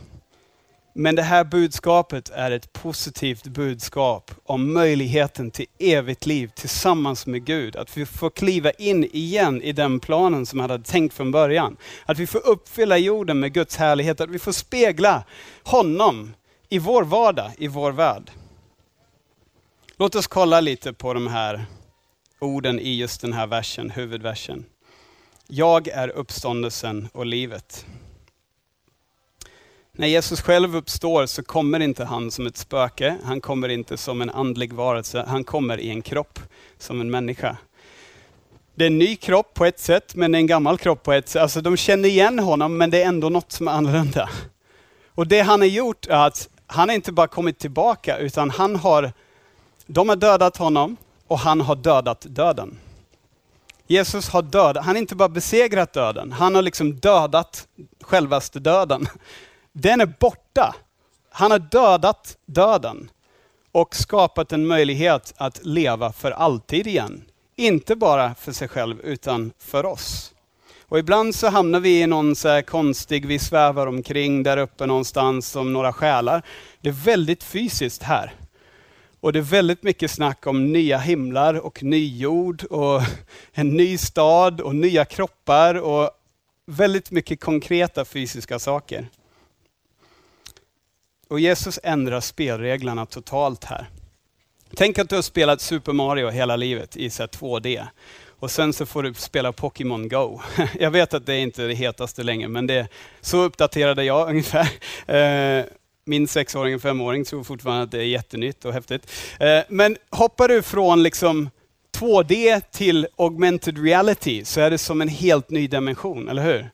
[0.97, 7.45] Men det här budskapet är ett positivt budskap om möjligheten till evigt liv tillsammans med
[7.45, 7.75] Gud.
[7.75, 11.77] Att vi får kliva in igen i den planen som han hade tänkt från början.
[12.05, 15.23] Att vi får uppfylla jorden med Guds härlighet, att vi får spegla
[15.63, 16.33] honom
[16.69, 18.31] i vår vardag, i vår värld.
[19.97, 21.65] Låt oss kolla lite på de här
[22.39, 24.65] orden i just den här versen, huvudversen.
[25.47, 27.85] Jag är uppståndelsen och livet.
[29.97, 34.21] När Jesus själv uppstår så kommer inte han som ett spöke, han kommer inte som
[34.21, 36.39] en andlig varelse, han kommer i en kropp
[36.77, 37.57] som en människa.
[38.75, 41.13] Det är en ny kropp på ett sätt, men det är en gammal kropp på
[41.13, 41.41] ett sätt.
[41.41, 44.29] Alltså de känner igen honom, men det är ändå något som är annorlunda.
[45.07, 49.11] Och det han har gjort är att han inte bara kommit tillbaka, utan han har,
[49.85, 52.77] de har dödat honom och han har dödat döden.
[53.87, 57.67] Jesus har dödat, han har inte bara besegrat döden, han har liksom dödat
[58.01, 59.07] självaste döden
[59.75, 60.75] den är borta.
[61.29, 63.09] Han har dödat döden
[63.71, 67.23] och skapat en möjlighet att leva för alltid igen.
[67.55, 70.33] Inte bara för sig själv, utan för oss.
[70.81, 75.49] Och ibland så hamnar vi i någon så konstig, vi svävar omkring där uppe någonstans
[75.49, 76.41] som några själar.
[76.81, 78.33] Det är väldigt fysiskt här.
[79.19, 83.01] Och det är väldigt mycket snack om nya himlar och ny jord och
[83.53, 86.09] en ny stad och nya kroppar och
[86.65, 89.09] väldigt mycket konkreta fysiska saker.
[91.27, 93.89] Och Jesus ändrar spelreglerna totalt här.
[94.75, 97.87] Tänk att du har spelat Super Mario hela livet i 2D.
[98.39, 100.39] Och sen så får du spela Pokémon Go.
[100.79, 102.87] Jag vet att det inte är det hetaste längre, men det,
[103.21, 104.69] så uppdaterade jag ungefär.
[105.07, 105.65] Eh,
[106.05, 109.11] min sexåring och femåring tror fortfarande att det är jättenytt och häftigt.
[109.39, 111.49] Eh, men hoppar du från liksom
[111.97, 116.69] 2D till augmented reality så är det som en helt ny dimension, eller hur?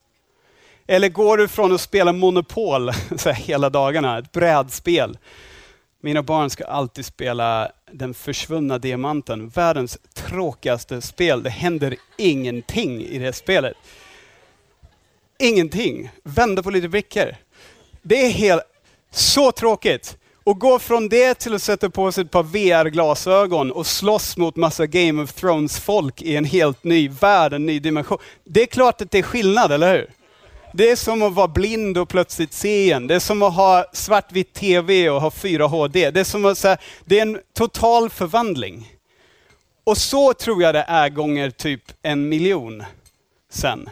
[0.91, 5.17] Eller går du från att spela Monopol så här, hela dagarna, ett brädspel.
[6.01, 11.43] Mina barn ska alltid spela Den försvunna diamanten, världens tråkigaste spel.
[11.43, 13.73] Det händer ingenting i det spelet.
[15.39, 16.10] Ingenting.
[16.23, 17.36] Vända på lite brickor.
[18.01, 18.63] Det är helt,
[19.12, 20.17] så tråkigt.
[20.43, 24.56] Och gå från det till att sätta på sig ett par VR-glasögon och slåss mot
[24.56, 28.17] massa Game of Thrones-folk i en helt ny värld, en ny dimension.
[28.43, 30.20] Det är klart att det är skillnad, eller hur?
[30.73, 33.07] Det är som att vara blind och plötsligt se igen.
[33.07, 36.12] Det är som att ha svartvitt TV och ha 4 HD.
[36.12, 38.93] Det är som att säga, det är en total förvandling.
[39.84, 42.84] Och så tror jag det är gånger typ en miljon
[43.49, 43.89] sen.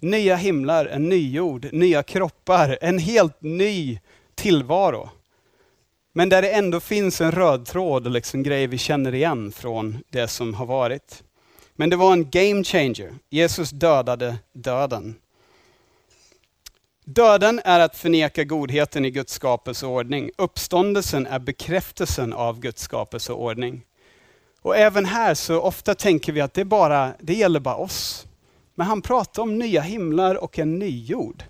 [0.00, 3.98] Nya himlar, en ny jord, nya kroppar, en helt ny
[4.34, 5.10] tillvaro.
[6.12, 9.98] Men där det ändå finns en röd tråd och liksom grejer vi känner igen från
[10.10, 11.22] det som har varit.
[11.76, 13.14] Men det var en game changer.
[13.30, 15.14] Jesus dödade döden.
[17.04, 20.30] Döden är att förneka godheten i Guds skapelseordning.
[20.38, 23.82] Uppståndelsen är bekräftelsen av Guds skapelseordning.
[24.60, 28.26] Och även här så ofta tänker vi att det, bara, det gäller bara oss.
[28.74, 31.44] Men han pratar om nya himlar och en ny jord.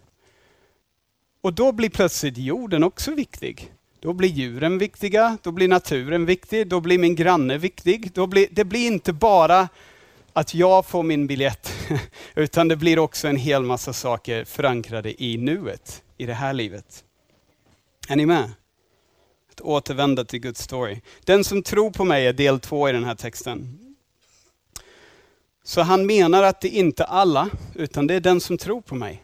[1.40, 3.72] Och då blir plötsligt jorden också viktig.
[4.00, 8.12] Då blir djuren viktiga, då blir naturen viktig, då blir min granne viktig.
[8.14, 9.68] Då blir, det blir inte bara
[10.32, 11.72] att jag får min biljett,
[12.34, 17.04] utan det blir också en hel massa saker förankrade i nuet, i det här livet.
[18.08, 18.52] Är ni med?
[19.50, 21.00] Att återvända till Guds story.
[21.24, 23.78] Den som tror på mig är del två i den här texten.
[25.64, 28.94] Så han menar att det inte är alla, utan det är den som tror på
[28.94, 29.22] mig.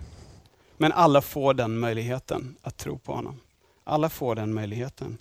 [0.77, 3.41] Men alla får den möjligheten att tro på honom.
[3.85, 5.19] Alla får den möjligheten.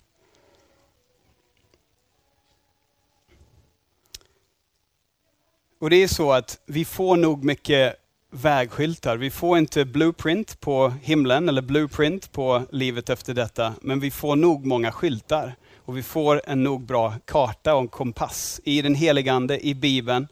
[5.80, 7.96] Och det är så att vi får nog mycket
[8.30, 9.16] vägskyltar.
[9.16, 14.36] Vi får inte blueprint på himlen eller blueprint på livet efter detta, men vi får
[14.36, 15.56] nog många skyltar.
[15.76, 19.74] Och vi får en nog bra karta och en kompass i den helige Ande, i
[19.74, 20.28] Bibeln,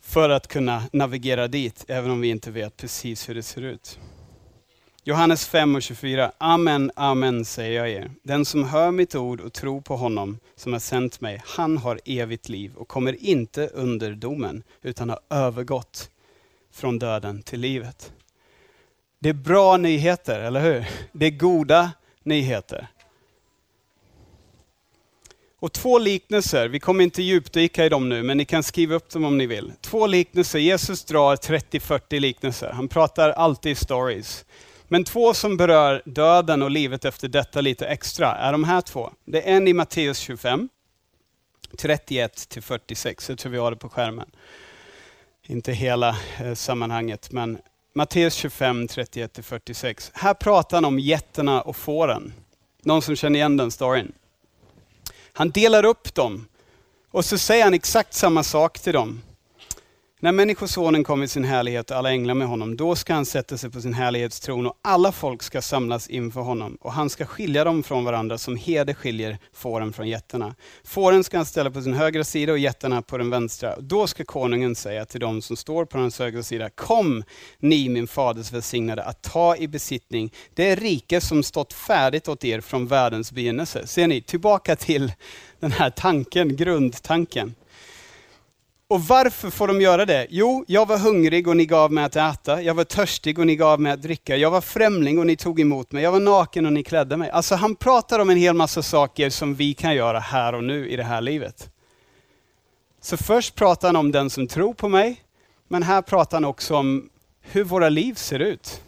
[0.00, 3.98] för att kunna navigera dit, även om vi inte vet precis hur det ser ut.
[5.08, 6.32] Johannes 5 och 24.
[6.38, 8.10] Amen, amen säger jag er.
[8.22, 12.00] Den som hör mitt ord och tror på honom som har sänt mig, han har
[12.04, 16.10] evigt liv och kommer inte under domen, utan har övergått
[16.72, 18.12] från döden till livet.
[19.18, 20.86] Det är bra nyheter, eller hur?
[21.12, 21.90] Det är goda
[22.22, 22.86] nyheter.
[25.58, 29.10] Och två liknelser, vi kommer inte djupdyka i dem nu, men ni kan skriva upp
[29.10, 29.72] dem om ni vill.
[29.80, 32.70] Två liknelser, Jesus drar 30-40 liknelser.
[32.72, 34.44] Han pratar alltid stories.
[34.88, 39.12] Men två som berör döden och livet efter detta lite extra är de här två.
[39.24, 40.68] Det är en i Matteus 25,
[41.78, 43.28] 31 46.
[43.28, 44.30] Jag tror vi har det på skärmen.
[45.46, 47.58] Inte hela eh, sammanhanget, men
[47.94, 50.10] Matteus 25, 31 46.
[50.14, 52.32] Här pratar han om getterna och fåren.
[52.82, 54.12] Någon som känner igen den storyn?
[55.32, 56.48] Han delar upp dem
[57.10, 59.22] och så säger han exakt samma sak till dem.
[60.20, 63.56] När Människosonen kommer i sin härlighet och alla änglar med honom, då ska han sätta
[63.56, 67.64] sig på sin härlighetstron och alla folk ska samlas inför honom och han ska skilja
[67.64, 70.54] dem från varandra som herde skiljer fåren från getterna.
[70.84, 73.80] Fåren ska han ställa på sin högra sida och getterna på den vänstra.
[73.80, 77.24] Då ska konungen säga till dem som står på hans högra sida, kom
[77.58, 82.60] ni min faders välsignade att ta i besittning det rike som stått färdigt åt er
[82.60, 83.86] från världens begynnelse.
[83.86, 85.12] Ser ni, tillbaka till
[85.60, 87.54] den här tanken, grundtanken.
[88.88, 90.26] Och varför får de göra det?
[90.30, 92.62] Jo, jag var hungrig och ni gav mig att äta.
[92.62, 94.36] Jag var törstig och ni gav mig att dricka.
[94.36, 96.02] Jag var främling och ni tog emot mig.
[96.02, 97.30] Jag var naken och ni klädde mig.
[97.30, 100.88] Alltså han pratar om en hel massa saker som vi kan göra här och nu
[100.88, 101.70] i det här livet.
[103.00, 105.22] Så först pratar han om den som tror på mig,
[105.68, 108.82] men här pratar han också om hur våra liv ser ut.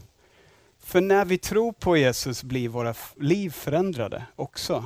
[0.85, 4.85] För när vi tror på Jesus blir våra liv förändrade också.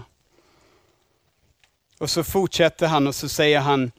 [1.98, 3.92] Och så fortsätter han och så säger han,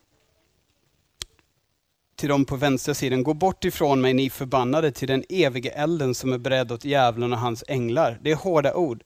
[2.24, 6.16] till dem på vänstra sidan, gå bort ifrån mig ni förbannade till den evige elden
[6.16, 8.20] som är beredd åt djävulen och hans änglar.
[8.22, 9.04] Det är hårda ord.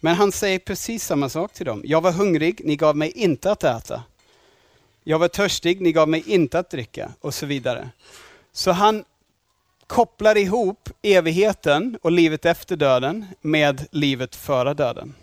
[0.00, 1.82] Men han säger precis samma sak till dem.
[1.84, 4.02] Jag var hungrig, ni gav mig inte att äta.
[5.02, 7.90] Jag var törstig, ni gav mig inte att dricka och så vidare.
[8.52, 9.04] Så han
[9.86, 15.14] kopplar ihop evigheten och livet efter döden med livet före döden.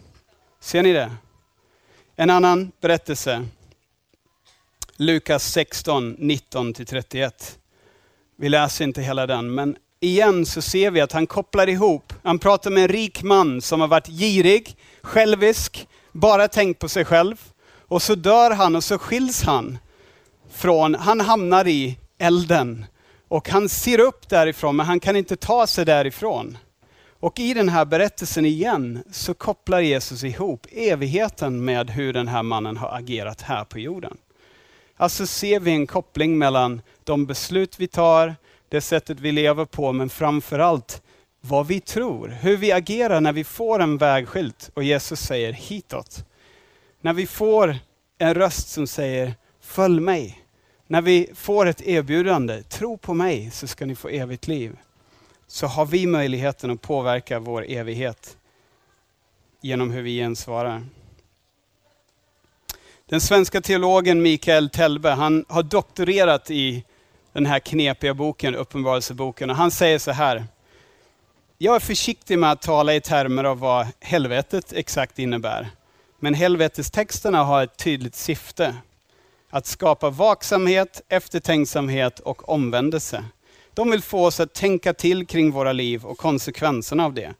[0.60, 1.12] Ser ni det?
[2.15, 3.45] En annan berättelse
[5.01, 7.31] Lukas 16, 19-31.
[8.37, 12.13] Vi läser inte hela den, men igen så ser vi att han kopplar ihop.
[12.23, 17.05] Han pratar med en rik man som har varit girig, självisk, bara tänkt på sig
[17.05, 17.41] själv.
[17.87, 19.77] Och så dör han och så skiljs han
[20.51, 22.85] från, han hamnar i elden.
[23.27, 26.57] Och han ser upp därifrån, men han kan inte ta sig därifrån.
[27.19, 32.43] Och i den här berättelsen igen så kopplar Jesus ihop evigheten med hur den här
[32.43, 34.17] mannen har agerat här på jorden.
[35.01, 38.35] Alltså ser vi en koppling mellan de beslut vi tar,
[38.69, 41.01] det sättet vi lever på, men framförallt
[41.41, 46.26] vad vi tror, hur vi agerar när vi får en vägskylt och Jesus säger hitåt.
[47.01, 47.76] När vi får
[48.17, 50.43] en röst som säger följ mig.
[50.88, 54.78] När vi får ett erbjudande, tro på mig så ska ni få evigt liv.
[55.47, 58.38] Så har vi möjligheten att påverka vår evighet
[59.61, 60.84] genom hur vi gensvarar.
[63.12, 66.84] Den svenska teologen Mikael Telbe, han har doktorerat i
[67.34, 69.49] den här knepiga boken, Uppenbarelseboken.
[69.49, 70.45] Och han säger så här.
[71.57, 75.70] Jag är försiktig med att tala i termer av vad helvetet exakt innebär.
[76.20, 78.76] Men helvetestexterna har ett tydligt syfte.
[79.49, 83.26] Att skapa vaksamhet, eftertänksamhet och omvändelse.
[83.74, 87.34] De vill få oss att tänka till kring våra liv och konsekvenserna av det.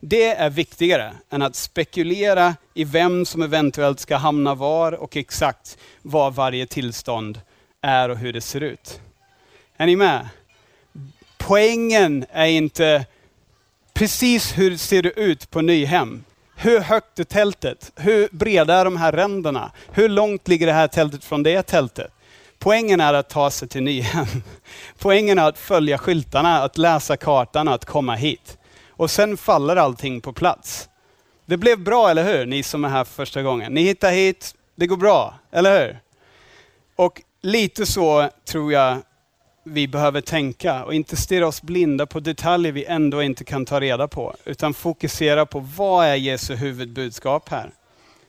[0.00, 5.78] Det är viktigare än att spekulera i vem som eventuellt ska hamna var och exakt
[6.02, 7.40] vad varje tillstånd
[7.80, 9.00] är och hur det ser ut.
[9.76, 10.28] Är ni med?
[11.38, 13.06] Poängen är inte
[13.94, 16.24] precis hur ser det ut på Nyhem.
[16.56, 17.92] Hur högt är tältet?
[17.96, 19.70] Hur breda är de här ränderna?
[19.92, 22.12] Hur långt ligger det här tältet från det tältet?
[22.58, 24.26] Poängen är att ta sig till Nyhem.
[24.98, 28.58] Poängen är att följa skyltarna, att läsa kartan och att komma hit.
[28.96, 30.88] Och sen faller allting på plats.
[31.46, 32.46] Det blev bra, eller hur?
[32.46, 33.74] Ni som är här för första gången.
[33.74, 35.98] Ni hittar hit, det går bra, eller hur?
[36.96, 38.98] Och lite så tror jag
[39.64, 43.80] vi behöver tänka och inte stirra oss blinda på detaljer vi ändå inte kan ta
[43.80, 47.70] reda på, utan fokusera på vad är Jesu huvudbudskap här?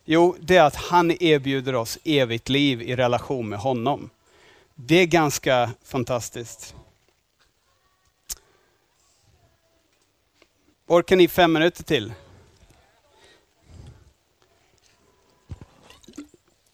[0.05, 4.09] Jo, det är att han erbjuder oss evigt liv i relation med honom.
[4.76, 6.76] Det är ganska fantastiskt.
[10.90, 12.14] Orkar ni fem minuter till?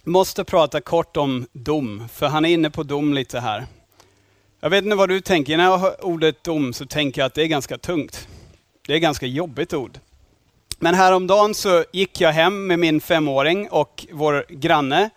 [0.03, 3.65] Måste prata kort om dom, för han är inne på dom lite här.
[4.59, 7.33] Jag vet inte vad du tänker, när jag hör ordet dom så tänker jag att
[7.33, 8.27] det är ganska tungt.
[8.87, 9.99] Det är ett ganska jobbigt ord.
[10.79, 15.09] Men häromdagen så gick jag hem med min femåring och vår granne,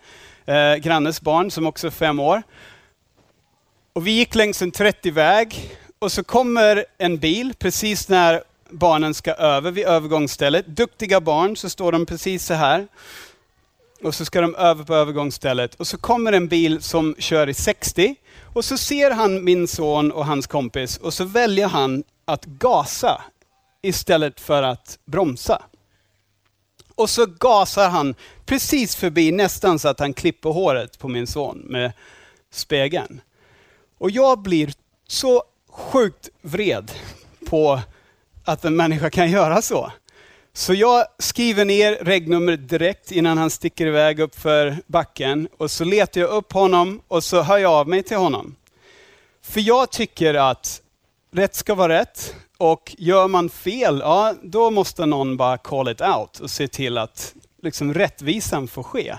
[0.45, 2.43] eh, grannes barn som också är fem år.
[3.93, 9.33] Och vi gick längs en 30-väg och så kommer en bil precis när barnen ska
[9.33, 10.67] över vid övergångsstället.
[10.67, 12.87] Duktiga barn, så står de precis så här.
[14.03, 15.75] Och så ska de över på övergångsstället.
[15.75, 18.15] Och så kommer en bil som kör i 60.
[18.53, 23.21] Och så ser han min son och hans kompis och så väljer han att gasa
[23.81, 25.61] istället för att bromsa.
[26.95, 28.15] Och så gasar han
[28.45, 31.91] precis förbi, nästan så att han klipper håret på min son med
[32.51, 33.21] spegeln.
[33.97, 34.73] Och jag blir
[35.07, 36.91] så sjukt vred
[37.49, 37.81] på
[38.47, 39.91] att en människa kan göra så.
[40.53, 45.83] Så jag skriver ner regnumret direkt innan han sticker iväg upp för backen och så
[45.83, 48.55] letar jag upp honom och så hör jag av mig till honom.
[49.41, 50.81] För jag tycker att
[51.31, 56.01] rätt ska vara rätt och gör man fel, ja då måste någon bara call it
[56.01, 59.17] out och se till att liksom, rättvisan får ske.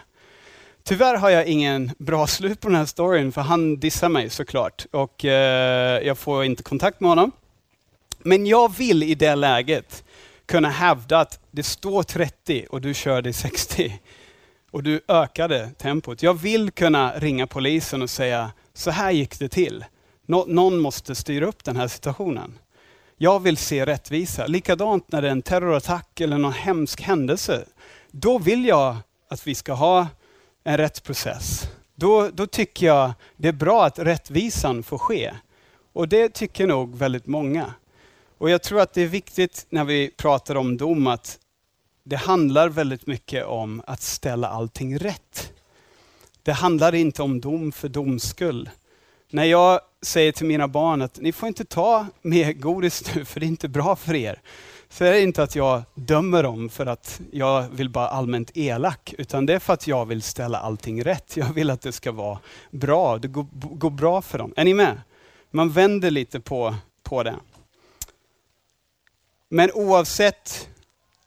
[0.84, 4.86] Tyvärr har jag ingen bra slut på den här storyn för han dissar mig såklart
[4.90, 7.32] och eh, jag får inte kontakt med honom.
[8.18, 10.04] Men jag vill i det läget
[10.46, 14.00] kunna hävda att det står 30 och du körde 60
[14.70, 16.22] och du ökade tempot.
[16.22, 19.84] Jag vill kunna ringa polisen och säga, så här gick det till.
[20.26, 22.58] Nå någon måste styra upp den här situationen.
[23.16, 24.46] Jag vill se rättvisa.
[24.46, 27.64] Likadant när det är en terrorattack eller någon hemsk händelse.
[28.10, 28.96] Då vill jag
[29.28, 30.06] att vi ska ha
[30.64, 31.70] en rättsprocess.
[31.94, 35.34] Då, då tycker jag det är bra att rättvisan får ske.
[35.92, 37.74] Och det tycker nog väldigt många.
[38.38, 41.38] Och jag tror att det är viktigt när vi pratar om dom att
[42.04, 45.52] det handlar väldigt mycket om att ställa allting rätt.
[46.42, 48.70] Det handlar inte om dom för doms skull.
[49.30, 53.40] När jag säger till mina barn att ni får inte ta mer godis nu för
[53.40, 54.40] det är inte bra för er.
[54.88, 59.14] Så är det inte att jag dömer dem för att jag vill vara allmänt elak,
[59.18, 61.36] utan det är för att jag vill ställa allting rätt.
[61.36, 62.38] Jag vill att det ska vara
[62.70, 64.54] bra, det går, går bra för dem.
[64.56, 65.00] Är ni med?
[65.50, 67.34] Man vänder lite på, på det.
[69.50, 70.68] Men oavsett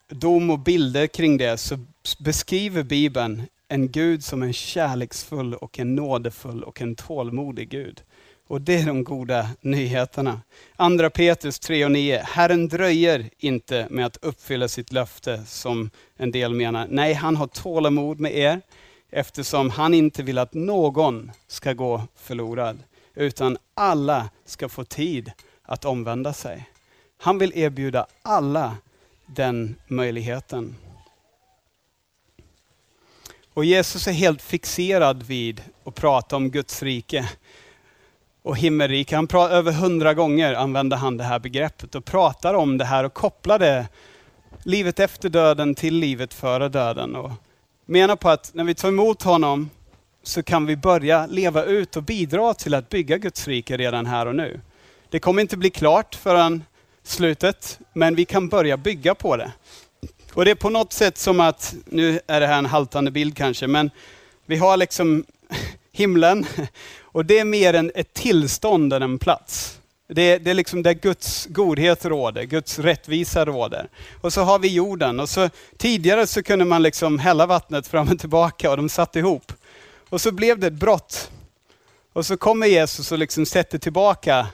[0.09, 1.79] dom och bilder kring det så
[2.19, 8.01] beskriver Bibeln en Gud som en kärleksfull och en nådefull och en tålmodig Gud.
[8.47, 10.41] Och det är de goda nyheterna.
[10.75, 12.21] Andra Petrus 3 och 9.
[12.23, 16.87] Herren dröjer inte med att uppfylla sitt löfte som en del menar.
[16.89, 18.61] Nej, han har tålamod med er
[19.09, 22.79] eftersom han inte vill att någon ska gå förlorad,
[23.15, 25.31] utan alla ska få tid
[25.63, 26.70] att omvända sig.
[27.23, 28.77] Han vill erbjuda alla
[29.25, 30.75] den möjligheten.
[33.53, 37.29] Och Jesus är helt fixerad vid att prata om Guds rike
[38.41, 39.15] och himmelrike.
[39.15, 43.03] Han pratar, över hundra gånger använder han det här begreppet och pratar om det här
[43.03, 43.87] och kopplar det
[44.63, 47.15] livet efter döden till livet före döden.
[47.15, 47.31] Och
[47.85, 49.69] menar på att när vi tar emot honom
[50.23, 54.25] så kan vi börja leva ut och bidra till att bygga Guds rike redan här
[54.25, 54.61] och nu.
[55.09, 56.63] Det kommer inte bli klart förrän
[57.11, 59.51] slutet, men vi kan börja bygga på det.
[60.33, 63.37] Och det är på något sätt som att, nu är det här en haltande bild
[63.37, 63.91] kanske, men
[64.45, 65.23] vi har liksom
[65.91, 66.45] himlen.
[67.13, 69.77] Och det är mer än ett tillstånd än en plats.
[70.07, 73.89] Det, det är liksom där Guds godhet råder, Guds rättvisa råder.
[74.21, 75.19] Och så har vi jorden.
[75.19, 79.15] Och så, tidigare så kunde man liksom hälla vattnet fram och tillbaka och de satt
[79.15, 79.53] ihop.
[80.09, 81.31] Och så blev det ett brott.
[82.13, 84.47] Och så kommer Jesus och liksom sätter tillbaka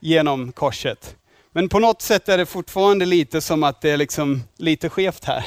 [0.00, 1.16] genom korset.
[1.56, 5.24] Men på något sätt är det fortfarande lite som att det är liksom lite skevt
[5.24, 5.44] här.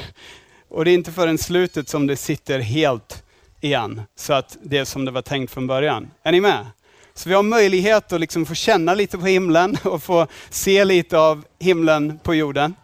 [0.70, 3.24] Och det är inte förrän slutet som det sitter helt
[3.62, 6.12] igen, så att det är som det var tänkt från början.
[6.24, 6.66] Är ni med?
[7.14, 11.20] Så vi har möjlighet att liksom få känna lite på himlen och få se lite
[11.20, 12.76] av himlen på jorden.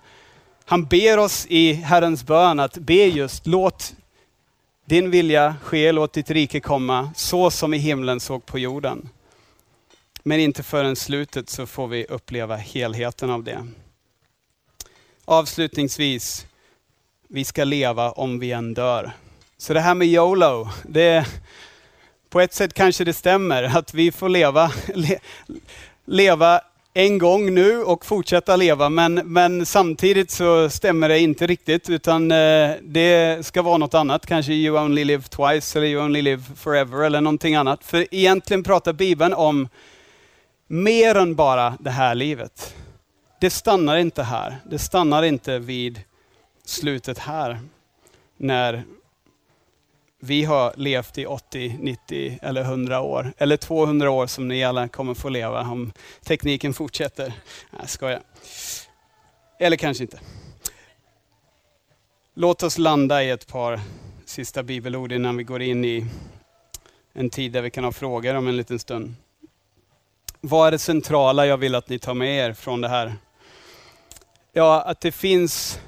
[0.65, 3.93] Han ber oss i Herrens bön att be just, låt
[4.87, 9.09] din vilja ske, låt ditt rike komma, så som i himlen såg på jorden.
[10.27, 13.67] Men inte förrän slutet så får vi uppleva helheten av det.
[15.25, 16.45] Avslutningsvis,
[17.27, 19.11] vi ska leva om vi än dör.
[19.57, 21.25] Så det här med YOLO, det,
[22.29, 25.19] på ett sätt kanske det stämmer att vi får leva, le,
[26.05, 26.61] leva
[26.93, 32.31] en gång nu och fortsätta leva, men, men samtidigt så stämmer det inte riktigt, utan
[32.31, 36.43] eh, det ska vara något annat, kanske you only live twice eller you only live
[36.55, 37.83] forever eller någonting annat.
[37.83, 39.67] För egentligen pratar Bibeln om
[40.67, 42.75] mer än bara det här livet.
[43.39, 44.57] Det stannar inte här.
[44.65, 46.01] Det stannar inte vid
[46.65, 47.59] slutet här.
[48.37, 48.83] När
[50.19, 53.33] vi har levt i 80, 90 eller 100 år.
[53.37, 55.91] Eller 200 år som ni alla kommer få leva om
[56.23, 57.33] tekniken fortsätter.
[57.79, 58.21] Jag skojar.
[59.59, 60.19] Eller kanske inte.
[62.33, 63.79] Låt oss landa i ett par
[64.25, 66.05] sista bibelord innan vi går in i
[67.13, 69.15] en tid där vi kan ha frågor om en liten stund.
[70.47, 73.15] Vad är det centrala jag vill att ni tar med er från det här?
[74.53, 75.79] Ja, att det finns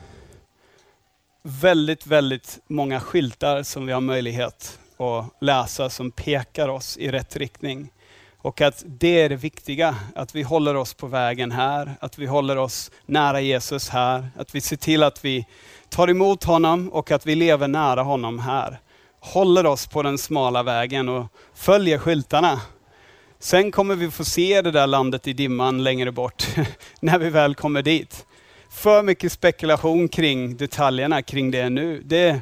[1.43, 7.35] väldigt, väldigt många skyltar som vi har möjlighet att läsa som pekar oss i rätt
[7.35, 7.89] riktning.
[8.37, 12.25] Och att det är det viktiga, att vi håller oss på vägen här, att vi
[12.25, 15.47] håller oss nära Jesus här, att vi ser till att vi
[15.89, 18.79] tar emot honom och att vi lever nära honom här.
[19.19, 22.61] Håller oss på den smala vägen och följer skyltarna.
[23.39, 26.47] Sen kommer vi få se det där landet i dimman längre bort,
[26.99, 28.25] när vi väl kommer dit
[28.69, 32.01] för mycket spekulation kring detaljerna kring det nu.
[32.05, 32.41] Det,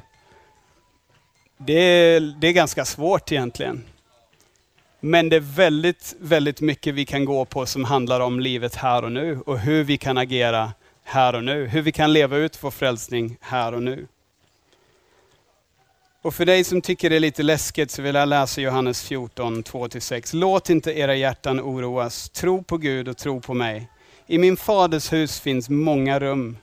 [1.58, 3.84] det, det är ganska svårt egentligen.
[5.00, 9.04] Men det är väldigt, väldigt mycket vi kan gå på som handlar om livet här
[9.04, 10.74] och nu och hur vi kan agera
[11.04, 11.68] här och nu.
[11.68, 14.08] Hur vi kan leva ut vår frälsning här och nu.
[16.26, 19.64] Och för dig som tycker det är lite läskigt så vill jag läsa Johannes 14,
[19.64, 20.36] 2-6.
[20.36, 22.30] Låt inte era hjärtan oroas.
[22.30, 23.90] Tro på Gud och tro på mig.
[24.28, 26.58] I min faders hus finns många rum.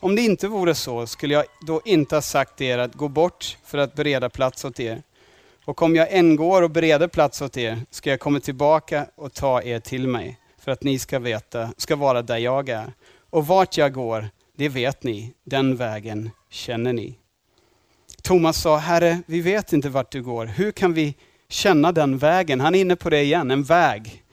[0.00, 3.56] Om det inte vore så skulle jag då inte ha sagt er att gå bort
[3.64, 5.02] för att bereda plats åt er.
[5.64, 9.34] Och om jag än går och bereder plats åt er ska jag komma tillbaka och
[9.34, 12.92] ta er till mig för att ni ska veta, ska vara där jag är.
[13.30, 17.16] Och vart jag går, det vet ni, den vägen känner ni.
[18.22, 20.46] Thomas sa, Herre, vi vet inte vart du går.
[20.46, 21.14] Hur kan vi
[21.48, 22.60] känna den vägen?
[22.60, 24.24] Han är inne på det igen, en väg,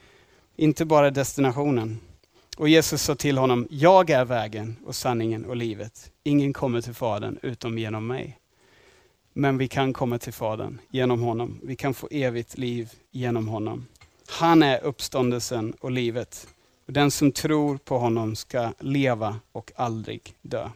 [0.55, 1.99] inte bara destinationen.
[2.57, 6.11] Och Jesus sa till honom, jag är vägen och sanningen och livet.
[6.23, 8.37] Ingen kommer till Fadern utom genom mig.
[9.33, 11.59] Men vi kan komma till Fadern genom honom.
[11.63, 13.85] Vi kan få evigt liv genom honom.
[14.27, 16.47] Han är uppståndelsen och livet.
[16.87, 20.69] Och den som tror på honom ska leva och aldrig dö.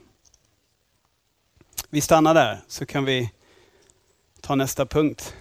[1.93, 3.31] Vi stannar där så kan vi
[4.41, 5.33] ta nästa punkt.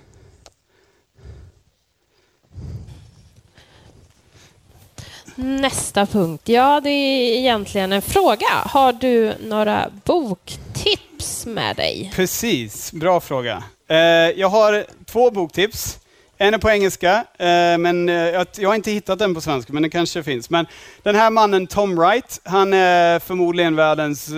[5.34, 6.48] Nästa punkt.
[6.48, 8.46] Ja, det är egentligen en fråga.
[8.48, 12.12] Har du några boktips med dig?
[12.14, 13.62] Precis, bra fråga.
[13.88, 13.96] Eh,
[14.40, 15.98] jag har två boktips.
[16.36, 19.82] En är på engelska, eh, men eh, jag har inte hittat den på svenska, men
[19.82, 20.50] den kanske finns.
[20.50, 20.66] Men
[21.02, 24.30] den här mannen Tom Wright, han är förmodligen världens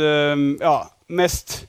[0.60, 1.66] ja, mest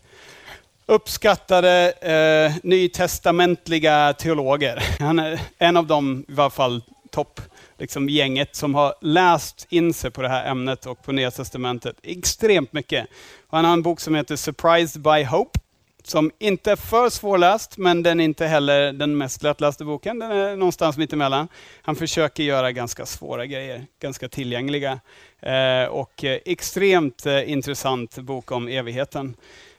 [0.94, 4.84] uppskattade eh, nytestamentliga teologer.
[5.00, 6.82] Han är en av dem, i varje fall
[7.12, 7.42] topp
[7.78, 11.96] liksom gänget som har läst in sig på det här ämnet och på Nya Testamentet
[12.04, 13.08] extremt mycket.
[13.48, 15.60] Och han har en bok som heter Surprised by Hope,
[16.04, 20.20] som inte är för svårläst, men den är inte heller den mest lättlästa boken.
[20.20, 21.48] Den är någonstans mittemellan.
[21.82, 25.00] Han försöker göra ganska svåra grejer, ganska tillgängliga.
[25.40, 29.36] Eh, och eh, extremt eh, intressant bok om evigheten.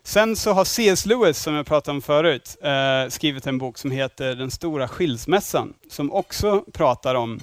[0.06, 1.06] Sen så har C.S.
[1.06, 5.74] Lewis, som jag pratade om förut, eh, skrivit en bok som heter Den stora skilsmässan,
[5.90, 7.40] som också pratar om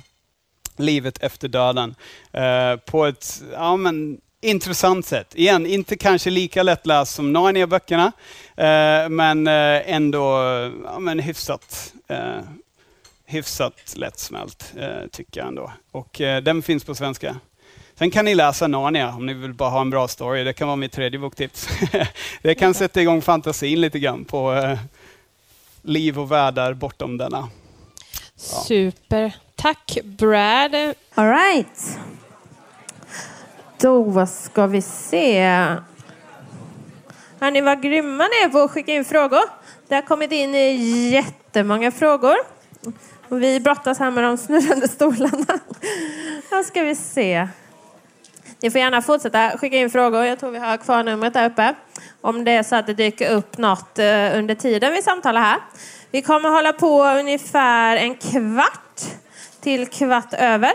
[0.77, 1.95] livet efter döden
[2.31, 5.33] eh, på ett ja, men, intressant sätt.
[5.35, 8.11] Igen, inte kanske lika lättläst som Narnia-böckerna,
[8.57, 10.21] eh, men eh, ändå
[10.85, 12.41] ja, men hyfsat eh,
[13.25, 15.71] hyfsat lättsmält, eh, tycker jag ändå.
[15.91, 17.35] Och eh, den finns på svenska.
[18.01, 20.43] Sen kan ni läsa Narnia om ni vill bara ha en bra story.
[20.43, 21.67] Det kan vara mitt tredje boktips.
[22.41, 24.79] det kan sätta igång fantasin lite grann på eh,
[25.81, 27.49] liv och världar bortom denna.
[28.35, 29.35] Super.
[29.55, 30.75] Tack Brad.
[31.15, 31.99] All right.
[33.77, 35.43] Då ska vi se.
[37.39, 39.43] Hörni, vad grymma ni är på att skicka in frågor.
[39.87, 40.53] Det har kommit in
[41.09, 42.35] jättemånga frågor.
[43.29, 45.59] Och vi brottas här med de snurrande stolarna.
[46.51, 47.47] Här ska vi se.
[48.61, 50.25] Ni får gärna fortsätta skicka in frågor.
[50.25, 51.75] Jag tror vi har kvar numret där uppe.
[52.21, 55.59] Om det är så att det dyker upp något eh, under tiden vi samtalar här.
[56.11, 59.01] Vi kommer hålla på ungefär en kvart
[59.61, 60.71] till kvart över.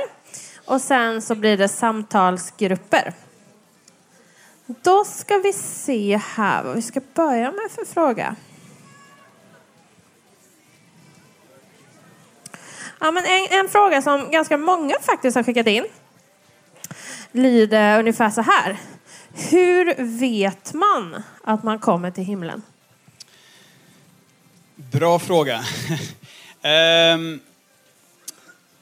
[0.64, 3.12] Och sen så blir det samtalsgrupper.
[4.66, 8.37] Då ska vi se här vad vi ska börja med för fråga.
[13.01, 15.84] Ja, men en, en fråga som ganska många faktiskt har skickat in
[17.37, 18.76] lyder ungefär så här.
[19.51, 22.62] Hur vet man att man kommer till himlen?
[24.74, 25.64] Bra fråga.
[26.62, 27.41] Ehm,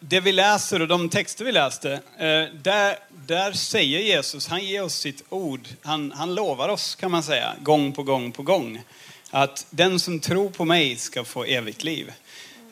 [0.01, 2.97] det vi läser och de texter vi läste, eh, där,
[3.27, 5.69] där säger Jesus, han ger oss sitt ord.
[5.83, 8.83] Han, han lovar oss, kan man säga, gång på gång på gång.
[9.31, 12.13] Att den som tror på mig ska få evigt liv.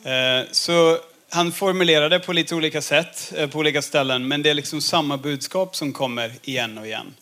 [0.03, 0.99] Eh, så
[1.33, 4.81] han formulerar det på lite olika sätt eh, på olika ställen, men det är liksom
[4.81, 7.13] samma budskap som kommer igen och igen.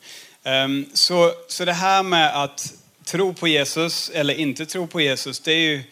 [0.43, 2.73] Ehm, så, så det här med att
[3.05, 5.83] tro på Jesus eller inte tro på Jesus, det är ju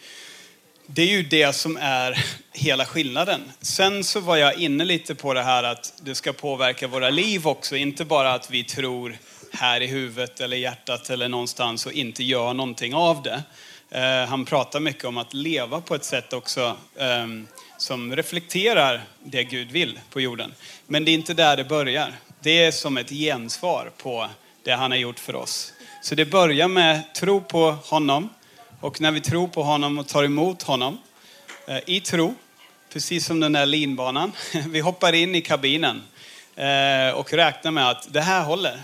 [0.86, 3.40] det, är ju det som är hela skillnaden.
[3.60, 7.46] Sen så var jag inne lite på det här att det ska påverka våra liv
[7.46, 9.18] också, inte bara att vi tror
[9.52, 13.42] här i huvudet eller hjärtat eller någonstans och inte gör någonting av det.
[13.90, 17.46] Eh, han pratar mycket om att leva på ett sätt också ehm,
[17.80, 20.54] som reflekterar det Gud vill på jorden.
[20.86, 22.12] Men det är inte där det börjar.
[22.40, 24.28] Det är som ett gensvar på
[24.62, 25.72] det han har gjort för oss.
[26.02, 28.28] Så det börjar med tro på honom.
[28.80, 30.98] Och när vi tror på honom och tar emot honom
[31.66, 32.34] eh, i tro,
[32.92, 34.32] precis som den där linbanan,
[34.68, 36.02] vi hoppar in i kabinen
[36.56, 38.82] eh, och räknar med att det här håller.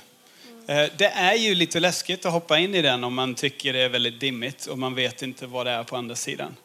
[0.66, 3.80] Eh, det är ju lite läskigt att hoppa in i den om man tycker det
[3.80, 6.56] är väldigt dimmigt och man vet inte vad det är på andra sidan.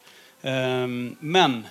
[0.42, 1.66] Ehm, men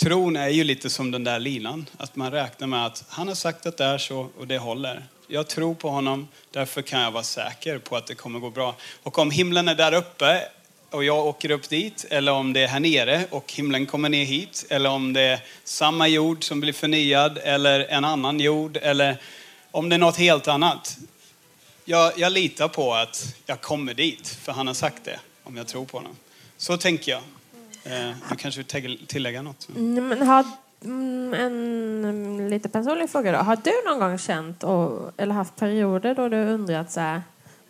[0.00, 3.34] tron är ju lite som den där linan, att man räknar med att han har
[3.34, 5.04] sagt att det är så och det håller.
[5.26, 8.76] Jag tror på honom, därför kan jag vara säker på att det kommer gå bra.
[9.02, 10.42] Och om himlen är där uppe
[10.90, 14.24] och jag åker upp dit, eller om det är här nere och himlen kommer ner
[14.24, 19.20] hit, eller om det är samma jord som blir förnyad, eller en annan jord, eller
[19.70, 20.98] om det är något helt annat.
[21.84, 25.68] Jag, jag litar på att jag kommer dit, för han har sagt det, om jag
[25.68, 26.16] tror på honom.
[26.56, 27.22] Så tänker jag.
[27.84, 29.68] Eh, du kanske vill tillägga något?
[29.76, 30.44] Mm, men har,
[30.84, 33.38] mm, en lite personlig fråga då.
[33.38, 37.22] Har du någon gång känt och, eller haft perioder då du undrat så här,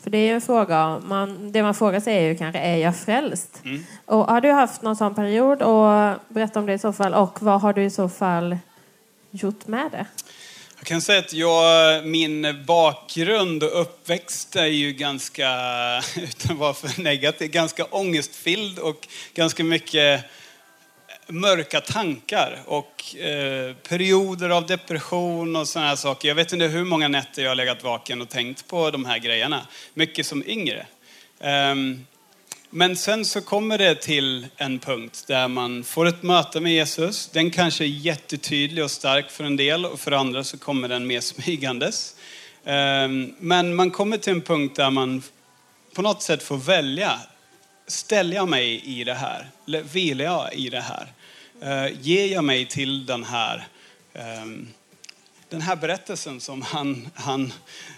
[0.03, 2.97] för det är en fråga, man, det man frågar sig är ju kanske, är jag
[2.97, 3.61] frälst?
[3.65, 3.85] Mm.
[4.07, 7.43] Och har du haft någon sån period och berätta om det i så fall och
[7.43, 8.59] vad har du i så fall
[9.31, 10.07] gjort med det?
[10.81, 15.49] Jag kan säga att jag, min bakgrund och uppväxt är ju ganska,
[16.17, 20.25] utan att vara för negativ, ganska ångestfylld och ganska mycket
[21.27, 26.29] mörka tankar och eh, perioder av depression och sådana här saker.
[26.29, 29.19] Jag vet inte hur många nätter jag har legat vaken och tänkt på de här
[29.19, 29.67] grejerna.
[29.95, 30.87] Mycket som yngre.
[31.41, 32.07] Um,
[32.73, 37.29] men sen så kommer det till en punkt där man får ett möte med Jesus.
[37.29, 41.07] Den kanske är jättetydlig och stark för en del och för andra så kommer den
[41.07, 42.17] mer smygandes.
[42.65, 45.23] Ehm, men man kommer till en punkt där man
[45.95, 47.21] på något sätt får välja.
[47.87, 49.51] Ställer jag mig i det här?
[49.93, 51.07] Vilar jag i det här?
[51.63, 53.67] Ehm, ger jag mig till den här,
[54.15, 54.69] ehm,
[55.49, 57.53] den här berättelsen som, han, han,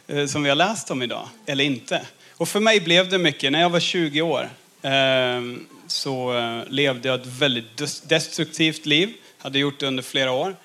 [0.06, 2.06] eh, som vi har läst om idag, eller inte?
[2.36, 3.52] Och för mig blev det mycket.
[3.52, 4.50] När jag var 20 år
[4.82, 9.14] Ehm, så eh, levde jag ett väldigt destruktivt liv.
[9.38, 10.56] Hade gjort det under flera år.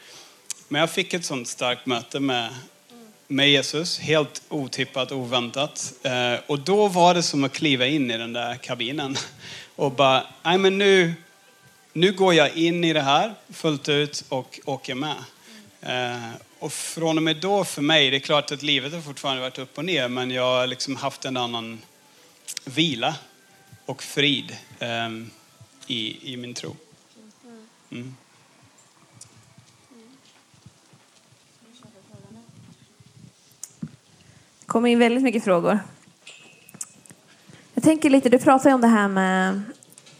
[0.67, 2.49] Men jag fick ett sånt starkt möte med,
[3.27, 5.93] med Jesus, helt otippat, oväntat.
[6.03, 9.15] Eh, och då var det som att kliva in i den där kabinen
[9.75, 11.13] och bara, nej men nu,
[11.93, 15.15] nu går jag in i det här fullt ut och åker med.
[15.81, 19.41] Eh, och från och med då för mig, det är klart att livet har fortfarande
[19.41, 21.81] varit upp och ner, men jag har liksom haft en annan
[22.65, 23.15] vila
[23.87, 25.09] och frid eh,
[25.87, 26.75] i, i min tro.
[27.89, 28.15] Mm.
[34.59, 35.79] Det kommer in väldigt mycket frågor.
[37.73, 39.61] Jag tänker lite, du pratar ju om det här med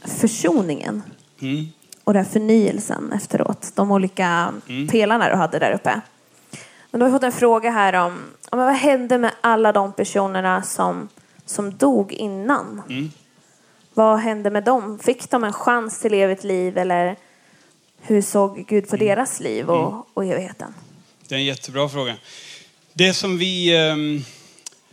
[0.02, 1.04] försoningen.
[1.42, 1.68] Mm.
[2.04, 3.72] och den förnyelsen efteråt.
[3.76, 4.54] De olika
[4.92, 6.02] pelarna du hade där uppe.
[6.92, 9.94] Men då har vi fått en fråga här om, om vad hände med alla de
[9.94, 11.10] personerna som,
[11.46, 12.82] som dog innan?
[13.98, 15.00] Vad hände med dem?
[15.00, 17.16] Fick de en chans till evigt liv eller
[18.02, 20.74] hur såg Gud på deras liv och, och evigheten?
[21.28, 22.16] Det är en jättebra fråga.
[22.94, 23.78] Det som vi...
[23.78, 24.24] ehm,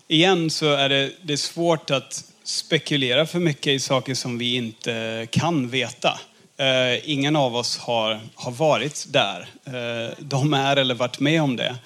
[0.08, 4.56] Igen så är det, det är svårt att spekulera för mycket i saker som vi
[4.56, 6.20] inte kan veta.
[6.56, 9.48] Eh, ingen av oss har, har varit där.
[9.64, 11.76] Eh, de är eller varit med om det.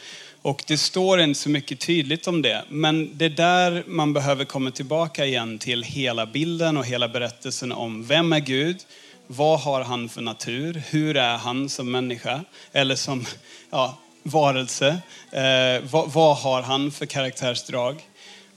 [0.42, 2.64] Och det står inte så mycket tydligt om det.
[2.68, 7.72] Men det är där man behöver komma tillbaka igen till hela bilden och hela berättelsen
[7.72, 8.76] om vem är Gud?
[9.26, 10.82] Vad har han för natur?
[10.88, 12.44] Hur är han som människa?
[12.72, 13.26] Eller som
[13.70, 14.98] ja, varelse?
[15.30, 17.96] Eh, vad, vad har han för karaktärsdrag?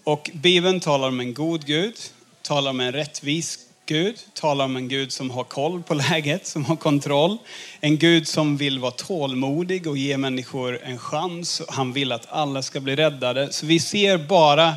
[0.04, 1.96] Och Bibeln talar om en god Gud,
[2.42, 3.60] talar om en rättvis
[3.92, 7.38] Gud, talar om en Gud som har koll på läget, som har kontroll.
[7.80, 11.62] En Gud som vill vara tålmodig och ge människor en chans.
[11.70, 13.54] Han vill att alla ska bli räddade.
[13.54, 14.74] Så vi ser bara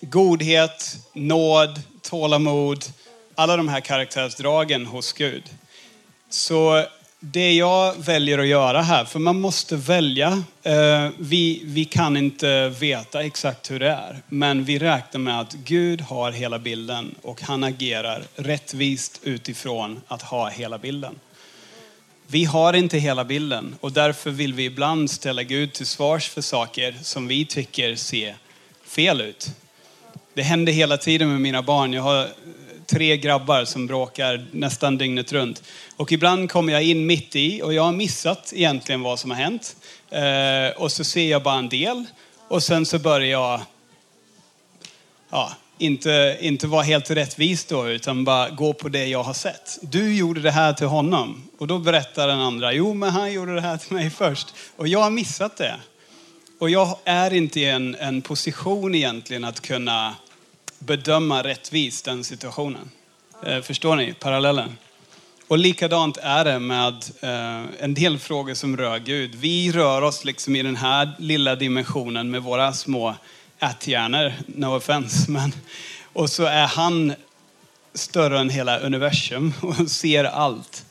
[0.00, 2.84] godhet, nåd, tålamod,
[3.34, 5.44] alla de här karaktärsdragen hos Gud.
[6.30, 6.84] Så
[7.20, 10.42] det jag väljer att göra här, för man måste välja.
[10.62, 15.52] Eh, vi, vi kan inte veta exakt hur det är, men vi räknar med att
[15.52, 21.14] Gud har hela bilden och han agerar rättvist utifrån att ha hela bilden.
[22.26, 26.40] Vi har inte hela bilden och därför vill vi ibland ställa Gud till svars för
[26.40, 28.36] saker som vi tycker ser
[28.84, 29.50] fel ut.
[30.34, 31.92] Det händer hela tiden med mina barn.
[31.92, 32.28] Jag har
[32.90, 35.62] tre grabbar som bråkar nästan dygnet runt.
[35.96, 39.38] Och ibland kommer jag in mitt i och jag har missat egentligen vad som har
[39.38, 39.76] hänt.
[40.10, 42.04] Eh, och så ser jag bara en del
[42.48, 43.60] och sen så börjar jag
[45.30, 49.78] ja, inte, inte vara helt rättvis då, utan bara gå på det jag har sett.
[49.82, 51.48] Du gjorde det här till honom.
[51.58, 54.54] Och då berättar den andra, jo men han gjorde det här till mig först.
[54.76, 55.76] Och jag har missat det.
[56.58, 60.14] Och jag är inte i en, en position egentligen att kunna
[60.78, 62.90] bedöma rättvist den situationen.
[63.42, 64.76] Eh, förstår ni parallellen?
[65.48, 69.34] Och likadant är det med eh, en del frågor som rör Gud.
[69.34, 73.14] Vi rör oss liksom i den här lilla dimensionen med våra små
[73.60, 75.30] ätthjärnor, no offense.
[75.30, 75.52] Men,
[76.12, 77.14] och så är han
[77.94, 80.84] större än hela universum och ser allt.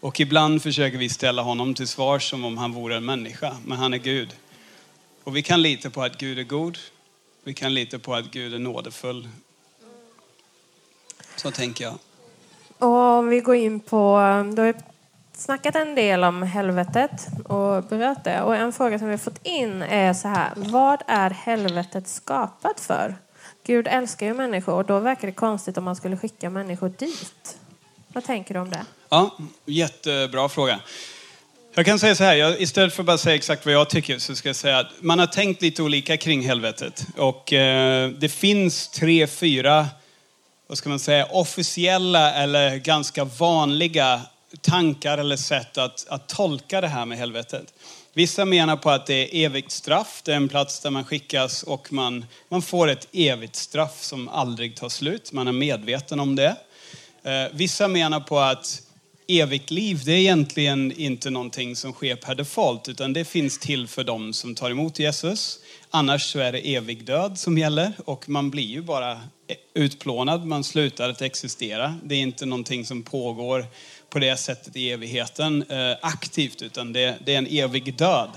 [0.00, 3.78] Och ibland försöker vi ställa honom till svar som om han vore en människa, men
[3.78, 4.28] han är Gud.
[5.24, 6.78] Och vi kan lita på att Gud är god.
[7.46, 9.28] Vi kan lita på att Gud är nådefull.
[11.36, 11.94] Så tänker jag.
[12.78, 14.18] Och om vi går in på,
[14.56, 14.74] du har
[15.32, 18.42] snackat en del om helvetet och berört det.
[18.42, 22.80] Och en fråga som vi har fått in är så här, vad är helvetet skapat
[22.80, 23.16] för?
[23.66, 27.58] Gud älskar ju människor och då verkar det konstigt om man skulle skicka människor dit.
[28.08, 28.86] Vad tänker du om det?
[29.08, 30.80] Ja, jättebra fråga.
[31.78, 34.18] Jag kan säga så här, jag, istället för att bara säga exakt vad jag tycker
[34.18, 37.06] så ska jag säga att man har tänkt lite olika kring helvetet.
[37.16, 39.86] Och eh, det finns tre, fyra,
[40.66, 44.20] vad ska man säga, officiella eller ganska vanliga
[44.60, 47.74] tankar eller sätt att, att tolka det här med helvetet.
[48.14, 51.62] Vissa menar på att det är evigt straff, det är en plats där man skickas
[51.62, 56.36] och man, man får ett evigt straff som aldrig tar slut, man är medveten om
[56.36, 56.56] det.
[57.22, 58.82] Eh, vissa menar på att
[59.28, 63.88] evigt liv, det är egentligen inte någonting som sker per default, utan det finns till
[63.88, 65.58] för dem som tar emot Jesus.
[65.90, 69.20] Annars så är det evig död som gäller och man blir ju bara
[69.74, 71.94] utplånad, man slutar att existera.
[72.04, 73.66] Det är inte någonting som pågår
[74.10, 78.30] på det sättet i evigheten eh, aktivt, utan det, det, är en evig död,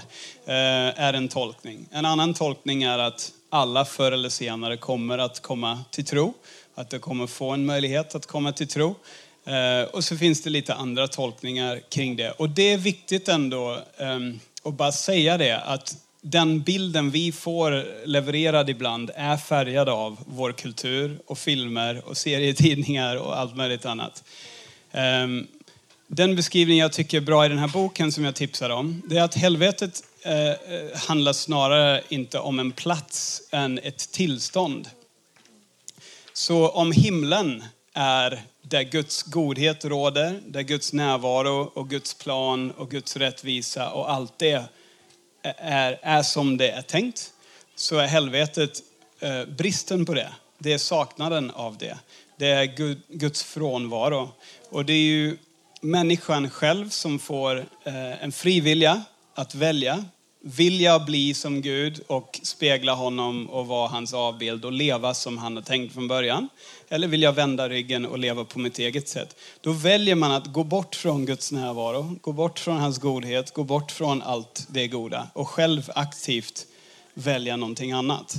[0.46, 1.88] eh, är en tolkning.
[1.92, 6.34] En annan tolkning är att alla förr eller senare kommer att komma till tro,
[6.76, 8.96] att de kommer få en möjlighet att komma till tro.
[9.46, 12.32] Eh, och så finns det lite andra tolkningar kring det.
[12.32, 17.86] Och det är viktigt ändå ehm, att bara säga det, att den bilden vi får
[18.08, 24.24] levererad ibland är färgad av vår kultur och filmer och serietidningar och allt möjligt annat.
[24.92, 25.48] Ehm,
[26.08, 29.18] den beskrivning jag tycker är bra i den här boken som jag tipsar om, det
[29.18, 30.56] är att helvetet eh, eh,
[31.08, 34.90] handlar snarare inte om en plats än ett tillstånd.
[36.34, 37.64] Så om himlen
[37.94, 44.12] är där Guds godhet råder, där Guds närvaro och Guds plan och Guds rättvisa och
[44.12, 44.64] allt det
[45.58, 47.34] är, är som det är tänkt,
[47.76, 48.72] så är helvetet
[49.20, 50.34] eh, bristen på det.
[50.58, 51.98] Det är saknaden av det.
[52.38, 52.66] Det är
[53.18, 54.30] Guds frånvaro.
[54.70, 55.38] Och det är ju
[55.82, 59.04] människan själv som får eh, en frivilja
[59.36, 60.06] att välja
[60.42, 65.38] vill jag bli som Gud och spegla honom och vara hans avbild och leva som
[65.38, 66.50] han har tänkt från början?
[66.90, 69.36] Eller vill jag vända ryggen och leva på mitt eget sätt?
[69.62, 73.64] Då väljer man att gå bort från Guds närvaro, gå bort från hans godhet, gå
[73.64, 76.68] bort från allt det goda och själv aktivt
[77.14, 78.36] välja någonting annat.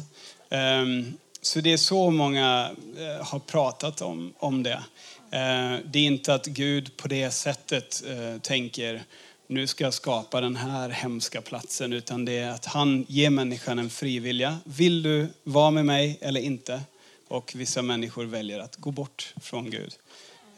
[0.51, 4.83] Ehm, så det är så många eh, har pratat om, om det.
[5.31, 9.03] Eh, det är inte att Gud på det sättet eh, tänker
[9.51, 13.79] nu ska jag skapa den här hemska platsen, utan det är att han ger människan
[13.79, 14.59] en frivilja.
[14.65, 16.81] Vill du vara med mig eller inte?
[17.29, 19.95] Och vissa människor väljer att gå bort från Gud.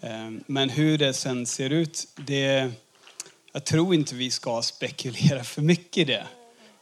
[0.01, 2.73] Ehm, men hur det sen ser ut, det,
[3.53, 6.27] jag tror inte vi ska spekulera för mycket i det.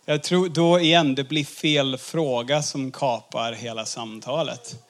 [0.04, 4.82] Jag tror då igen, det blir fel fråga som kapar hela samtalet.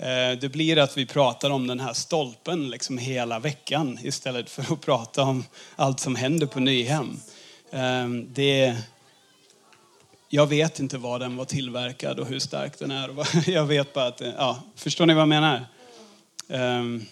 [0.00, 4.72] Eh, det blir att vi pratar om den här stolpen liksom hela veckan istället för
[4.72, 5.44] att prata om
[5.76, 7.16] allt som händer på Nyhem.
[7.70, 8.76] Ehm, det,
[10.28, 13.10] jag vet inte var den var tillverkad och hur stark den är.
[13.50, 15.66] Jag vet bara att, ja, förstår ni vad jag menar?
[16.48, 17.02] Ehm,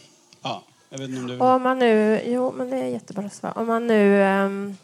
[0.42, 1.38] ja, jag vet inte om du...
[1.38, 3.52] Om man nu, jo men det är jättebra svar.
[3.58, 4.76] Om man nu ehm,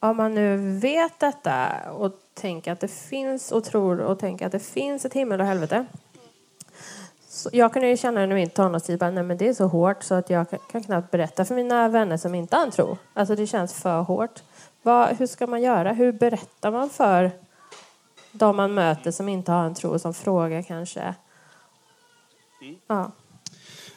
[0.00, 4.52] om man nu vet detta och tänker att det finns och tror och tänker att
[4.52, 5.86] det finns ett himmel och helvete.
[7.40, 10.30] Så jag kunde ju känna under min tonårstid att det är så hårt så att
[10.30, 12.98] jag kan knappt berätta för mina vänner som inte har en tro.
[13.14, 14.42] Alltså det känns för hårt.
[14.82, 15.92] Vad, hur ska man göra?
[15.92, 17.30] Hur berättar man för
[18.32, 21.14] de man möter som inte har en tro som frågar kanske?
[22.88, 23.12] Ja.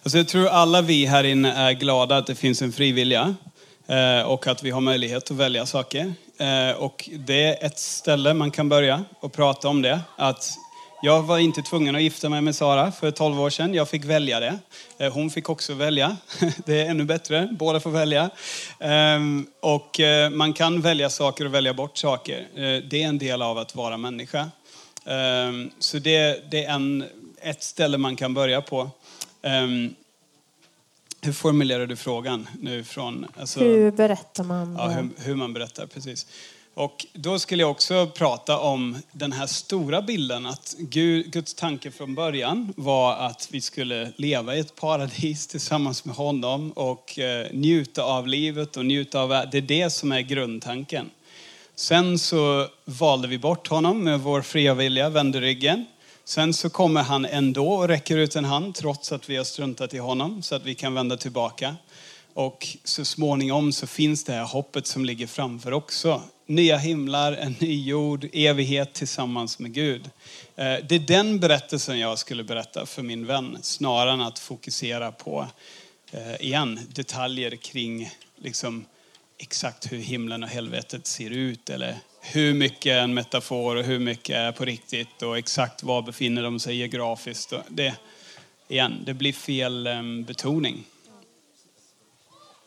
[0.03, 3.35] Alltså jag tror alla vi här inne är glada att det finns en frivilliga.
[3.87, 6.13] Eh, och att vi har möjlighet att välja saker.
[6.37, 9.99] Eh, och det är ett ställe man kan börja och prata om det.
[10.15, 10.57] Att
[11.05, 13.73] jag var inte tvungen att gifta mig med Sara för 12 år sedan.
[13.73, 14.59] Jag fick välja det.
[14.97, 16.17] Eh, hon fick också välja.
[16.65, 17.49] Det är ännu bättre.
[17.51, 18.29] Båda får välja.
[18.79, 19.99] Ehm, och
[20.31, 22.47] man kan välja saker och välja bort saker.
[22.89, 24.49] Det är en del av att vara människa.
[25.05, 27.05] Ehm, så det, det är en,
[27.41, 28.89] ett ställe man kan börja på.
[29.41, 29.95] Ehm,
[31.21, 33.25] hur formulerar du frågan nu från...
[33.39, 34.75] Alltså, hur berättar man?
[34.79, 36.27] Ja, hur, hur, man berättar, precis.
[36.76, 42.15] Och då skulle jag också prata om den här stora bilden att Guds tanke från
[42.15, 48.03] början var att vi skulle leva i ett paradis tillsammans med honom och eh, njuta
[48.03, 49.30] av livet och njuta av...
[49.30, 51.09] Det är det som är grundtanken.
[51.76, 55.86] Sen så valde vi bort honom med vår fria vilja, vände ryggen.
[56.26, 59.93] Sen så kommer han ändå och räcker ut en hand trots att vi har struntat
[59.93, 61.76] i honom så att vi kan vända tillbaka.
[62.34, 66.21] Och så småningom så finns det här hoppet som ligger framför också.
[66.45, 70.09] Nya himlar, en ny jord, evighet tillsammans med Gud.
[70.55, 75.11] Eh, det är den berättelsen jag skulle berätta för min vän snarare än att fokusera
[75.11, 75.47] på,
[76.11, 78.85] eh, igen, detaljer kring liksom,
[79.37, 83.99] exakt hur himlen och helvetet ser ut eller hur mycket är en metafor och hur
[83.99, 87.53] mycket är på riktigt och exakt var befinner de sig geografiskt.
[87.69, 87.95] Det,
[88.67, 90.83] igen, det blir fel ehm, betoning.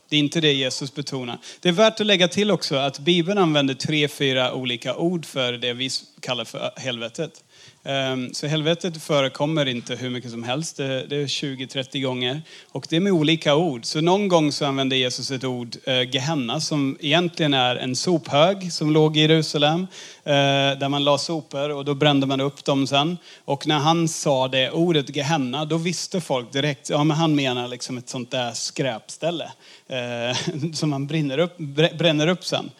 [0.09, 1.39] Det är inte det Jesus betonar.
[1.61, 5.53] Det är värt att lägga till också att Bibeln använder tre, fyra olika ord för
[5.53, 5.91] det vi
[6.21, 7.45] kallar för helvetet.
[7.89, 10.77] Ehm, så helvetet förekommer inte hur mycket som helst.
[10.77, 12.43] Det är 20-30 gånger.
[12.73, 13.85] Och det är med olika ord.
[13.85, 18.73] Så någon gång så använder Jesus ett ord, eh, Gehenna, som egentligen är en sophög
[18.73, 19.87] som låg i Jerusalem.
[20.25, 20.33] Eh,
[20.79, 23.19] där man la sopor och då brände man upp dem sen.
[23.45, 27.69] Och när han sa det ordet Gehenna, då visste folk direkt, ja men han menar
[27.69, 29.53] liksom ett sånt där skräpställe.
[29.89, 30.37] Eh,
[30.73, 31.59] som man bränner upp,
[31.99, 32.71] bränner upp sen.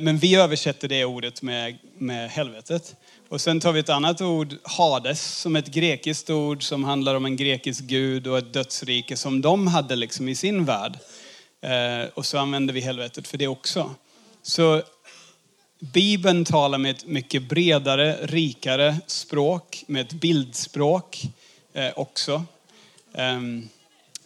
[0.00, 2.96] Men vi översätter det ordet med, med helvetet.
[3.30, 7.24] Och sen tar vi ett annat ord, Hades, som ett grekiskt ord som handlar om
[7.24, 10.98] en grekisk gud och ett dödsrike som de hade liksom i sin värld.
[11.60, 13.94] Eh, och så använder vi helvetet för det också.
[14.42, 14.82] Så
[15.78, 21.22] Bibeln talar med ett mycket bredare, rikare språk, med ett bildspråk
[21.72, 22.44] eh, också.
[23.14, 23.40] Eh,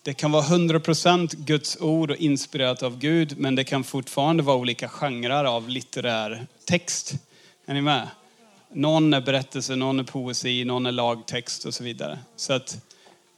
[0.02, 4.56] det kan vara 100% Guds ord och inspirerat av Gud, men det kan fortfarande vara
[4.56, 7.14] olika genrer av litterär text.
[7.66, 8.08] Är ni med?
[8.76, 12.18] Någon är berättelse, någon är poesi, någon är lagtext och så vidare.
[12.36, 12.78] Så att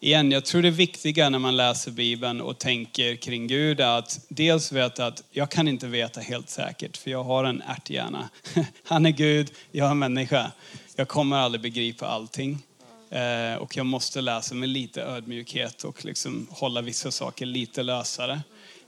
[0.01, 4.21] igen, jag tror det viktiga när man läser Bibeln och tänker kring Gud är att
[4.29, 8.29] dels veta att jag kan inte veta helt säkert, för jag har en ärthjärna.
[8.85, 10.53] Han är Gud, jag är människa.
[10.97, 12.63] Jag kommer aldrig begripa allting.
[13.11, 18.41] Eh, och jag måste läsa med lite ödmjukhet och liksom hålla vissa saker lite lösare.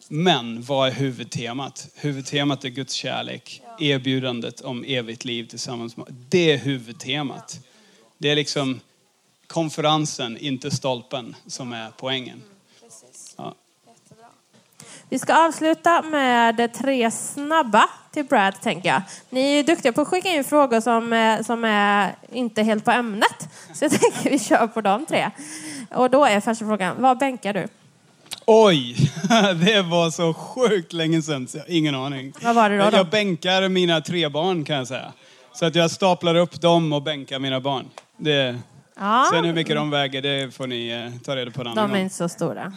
[0.09, 1.89] Men vad är huvudtemat?
[1.95, 7.59] Huvudtemat är Guds kärlek, erbjudandet om evigt liv tillsammans med Det är huvudtemat.
[8.19, 8.81] Det är liksom
[9.47, 12.43] konferensen, inte stolpen, som är poängen.
[13.37, 13.55] Ja.
[15.09, 19.03] Vi ska avsluta med tre snabba till Brad, tänker jag.
[19.31, 22.85] Ni är ju duktiga på att skicka in frågor som, är- som är inte helt
[22.85, 23.49] på ämnet.
[23.75, 25.31] Så jag tänker vi kör på de tre.
[25.91, 27.69] Och då är första frågan, vad bänkar du?
[28.51, 28.97] Oj,
[29.65, 32.33] det var så sjukt länge sedan så jag har ingen aning.
[32.43, 32.97] Vad var det då, då?
[32.97, 35.13] Jag bänkar mina tre barn kan jag säga.
[35.53, 37.85] Så att jag staplar upp dem och bänkar mina barn.
[38.17, 38.57] Det,
[39.01, 41.77] Ja, Sen hur mycket de väger, det får ni eh, ta reda på en annan
[41.77, 42.03] de är gång.
[42.05, 42.73] inte så stora.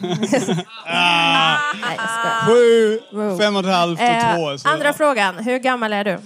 [0.86, 2.46] Ah, Nej, jag skojar.
[2.46, 3.38] sju, Wow.
[3.38, 4.58] fem och ett halvt och Eh, två.
[4.58, 4.68] Så.
[4.68, 6.18] andra frågan, hur gammal är du?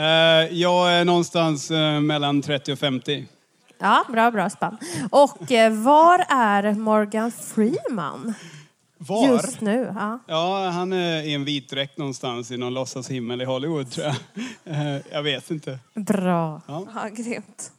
[0.00, 3.26] Eh, jag är någonstans eh, mellan 30 och 50.
[3.80, 4.76] Ja, bra, bra spann.
[5.10, 8.34] Och eh, var är Morgan Freeman
[9.08, 9.28] Var?
[9.28, 9.92] just nu?
[9.94, 10.18] Ja.
[10.26, 14.14] Ja, han är i en vit dräkt någonstans i någon låtsashimmel i Hollywood tror jag.
[14.64, 15.78] Eh, jag vet inte.
[15.94, 16.60] Bra.
[16.66, 16.86] Ja.
[16.94, 17.72] Ja, grymt.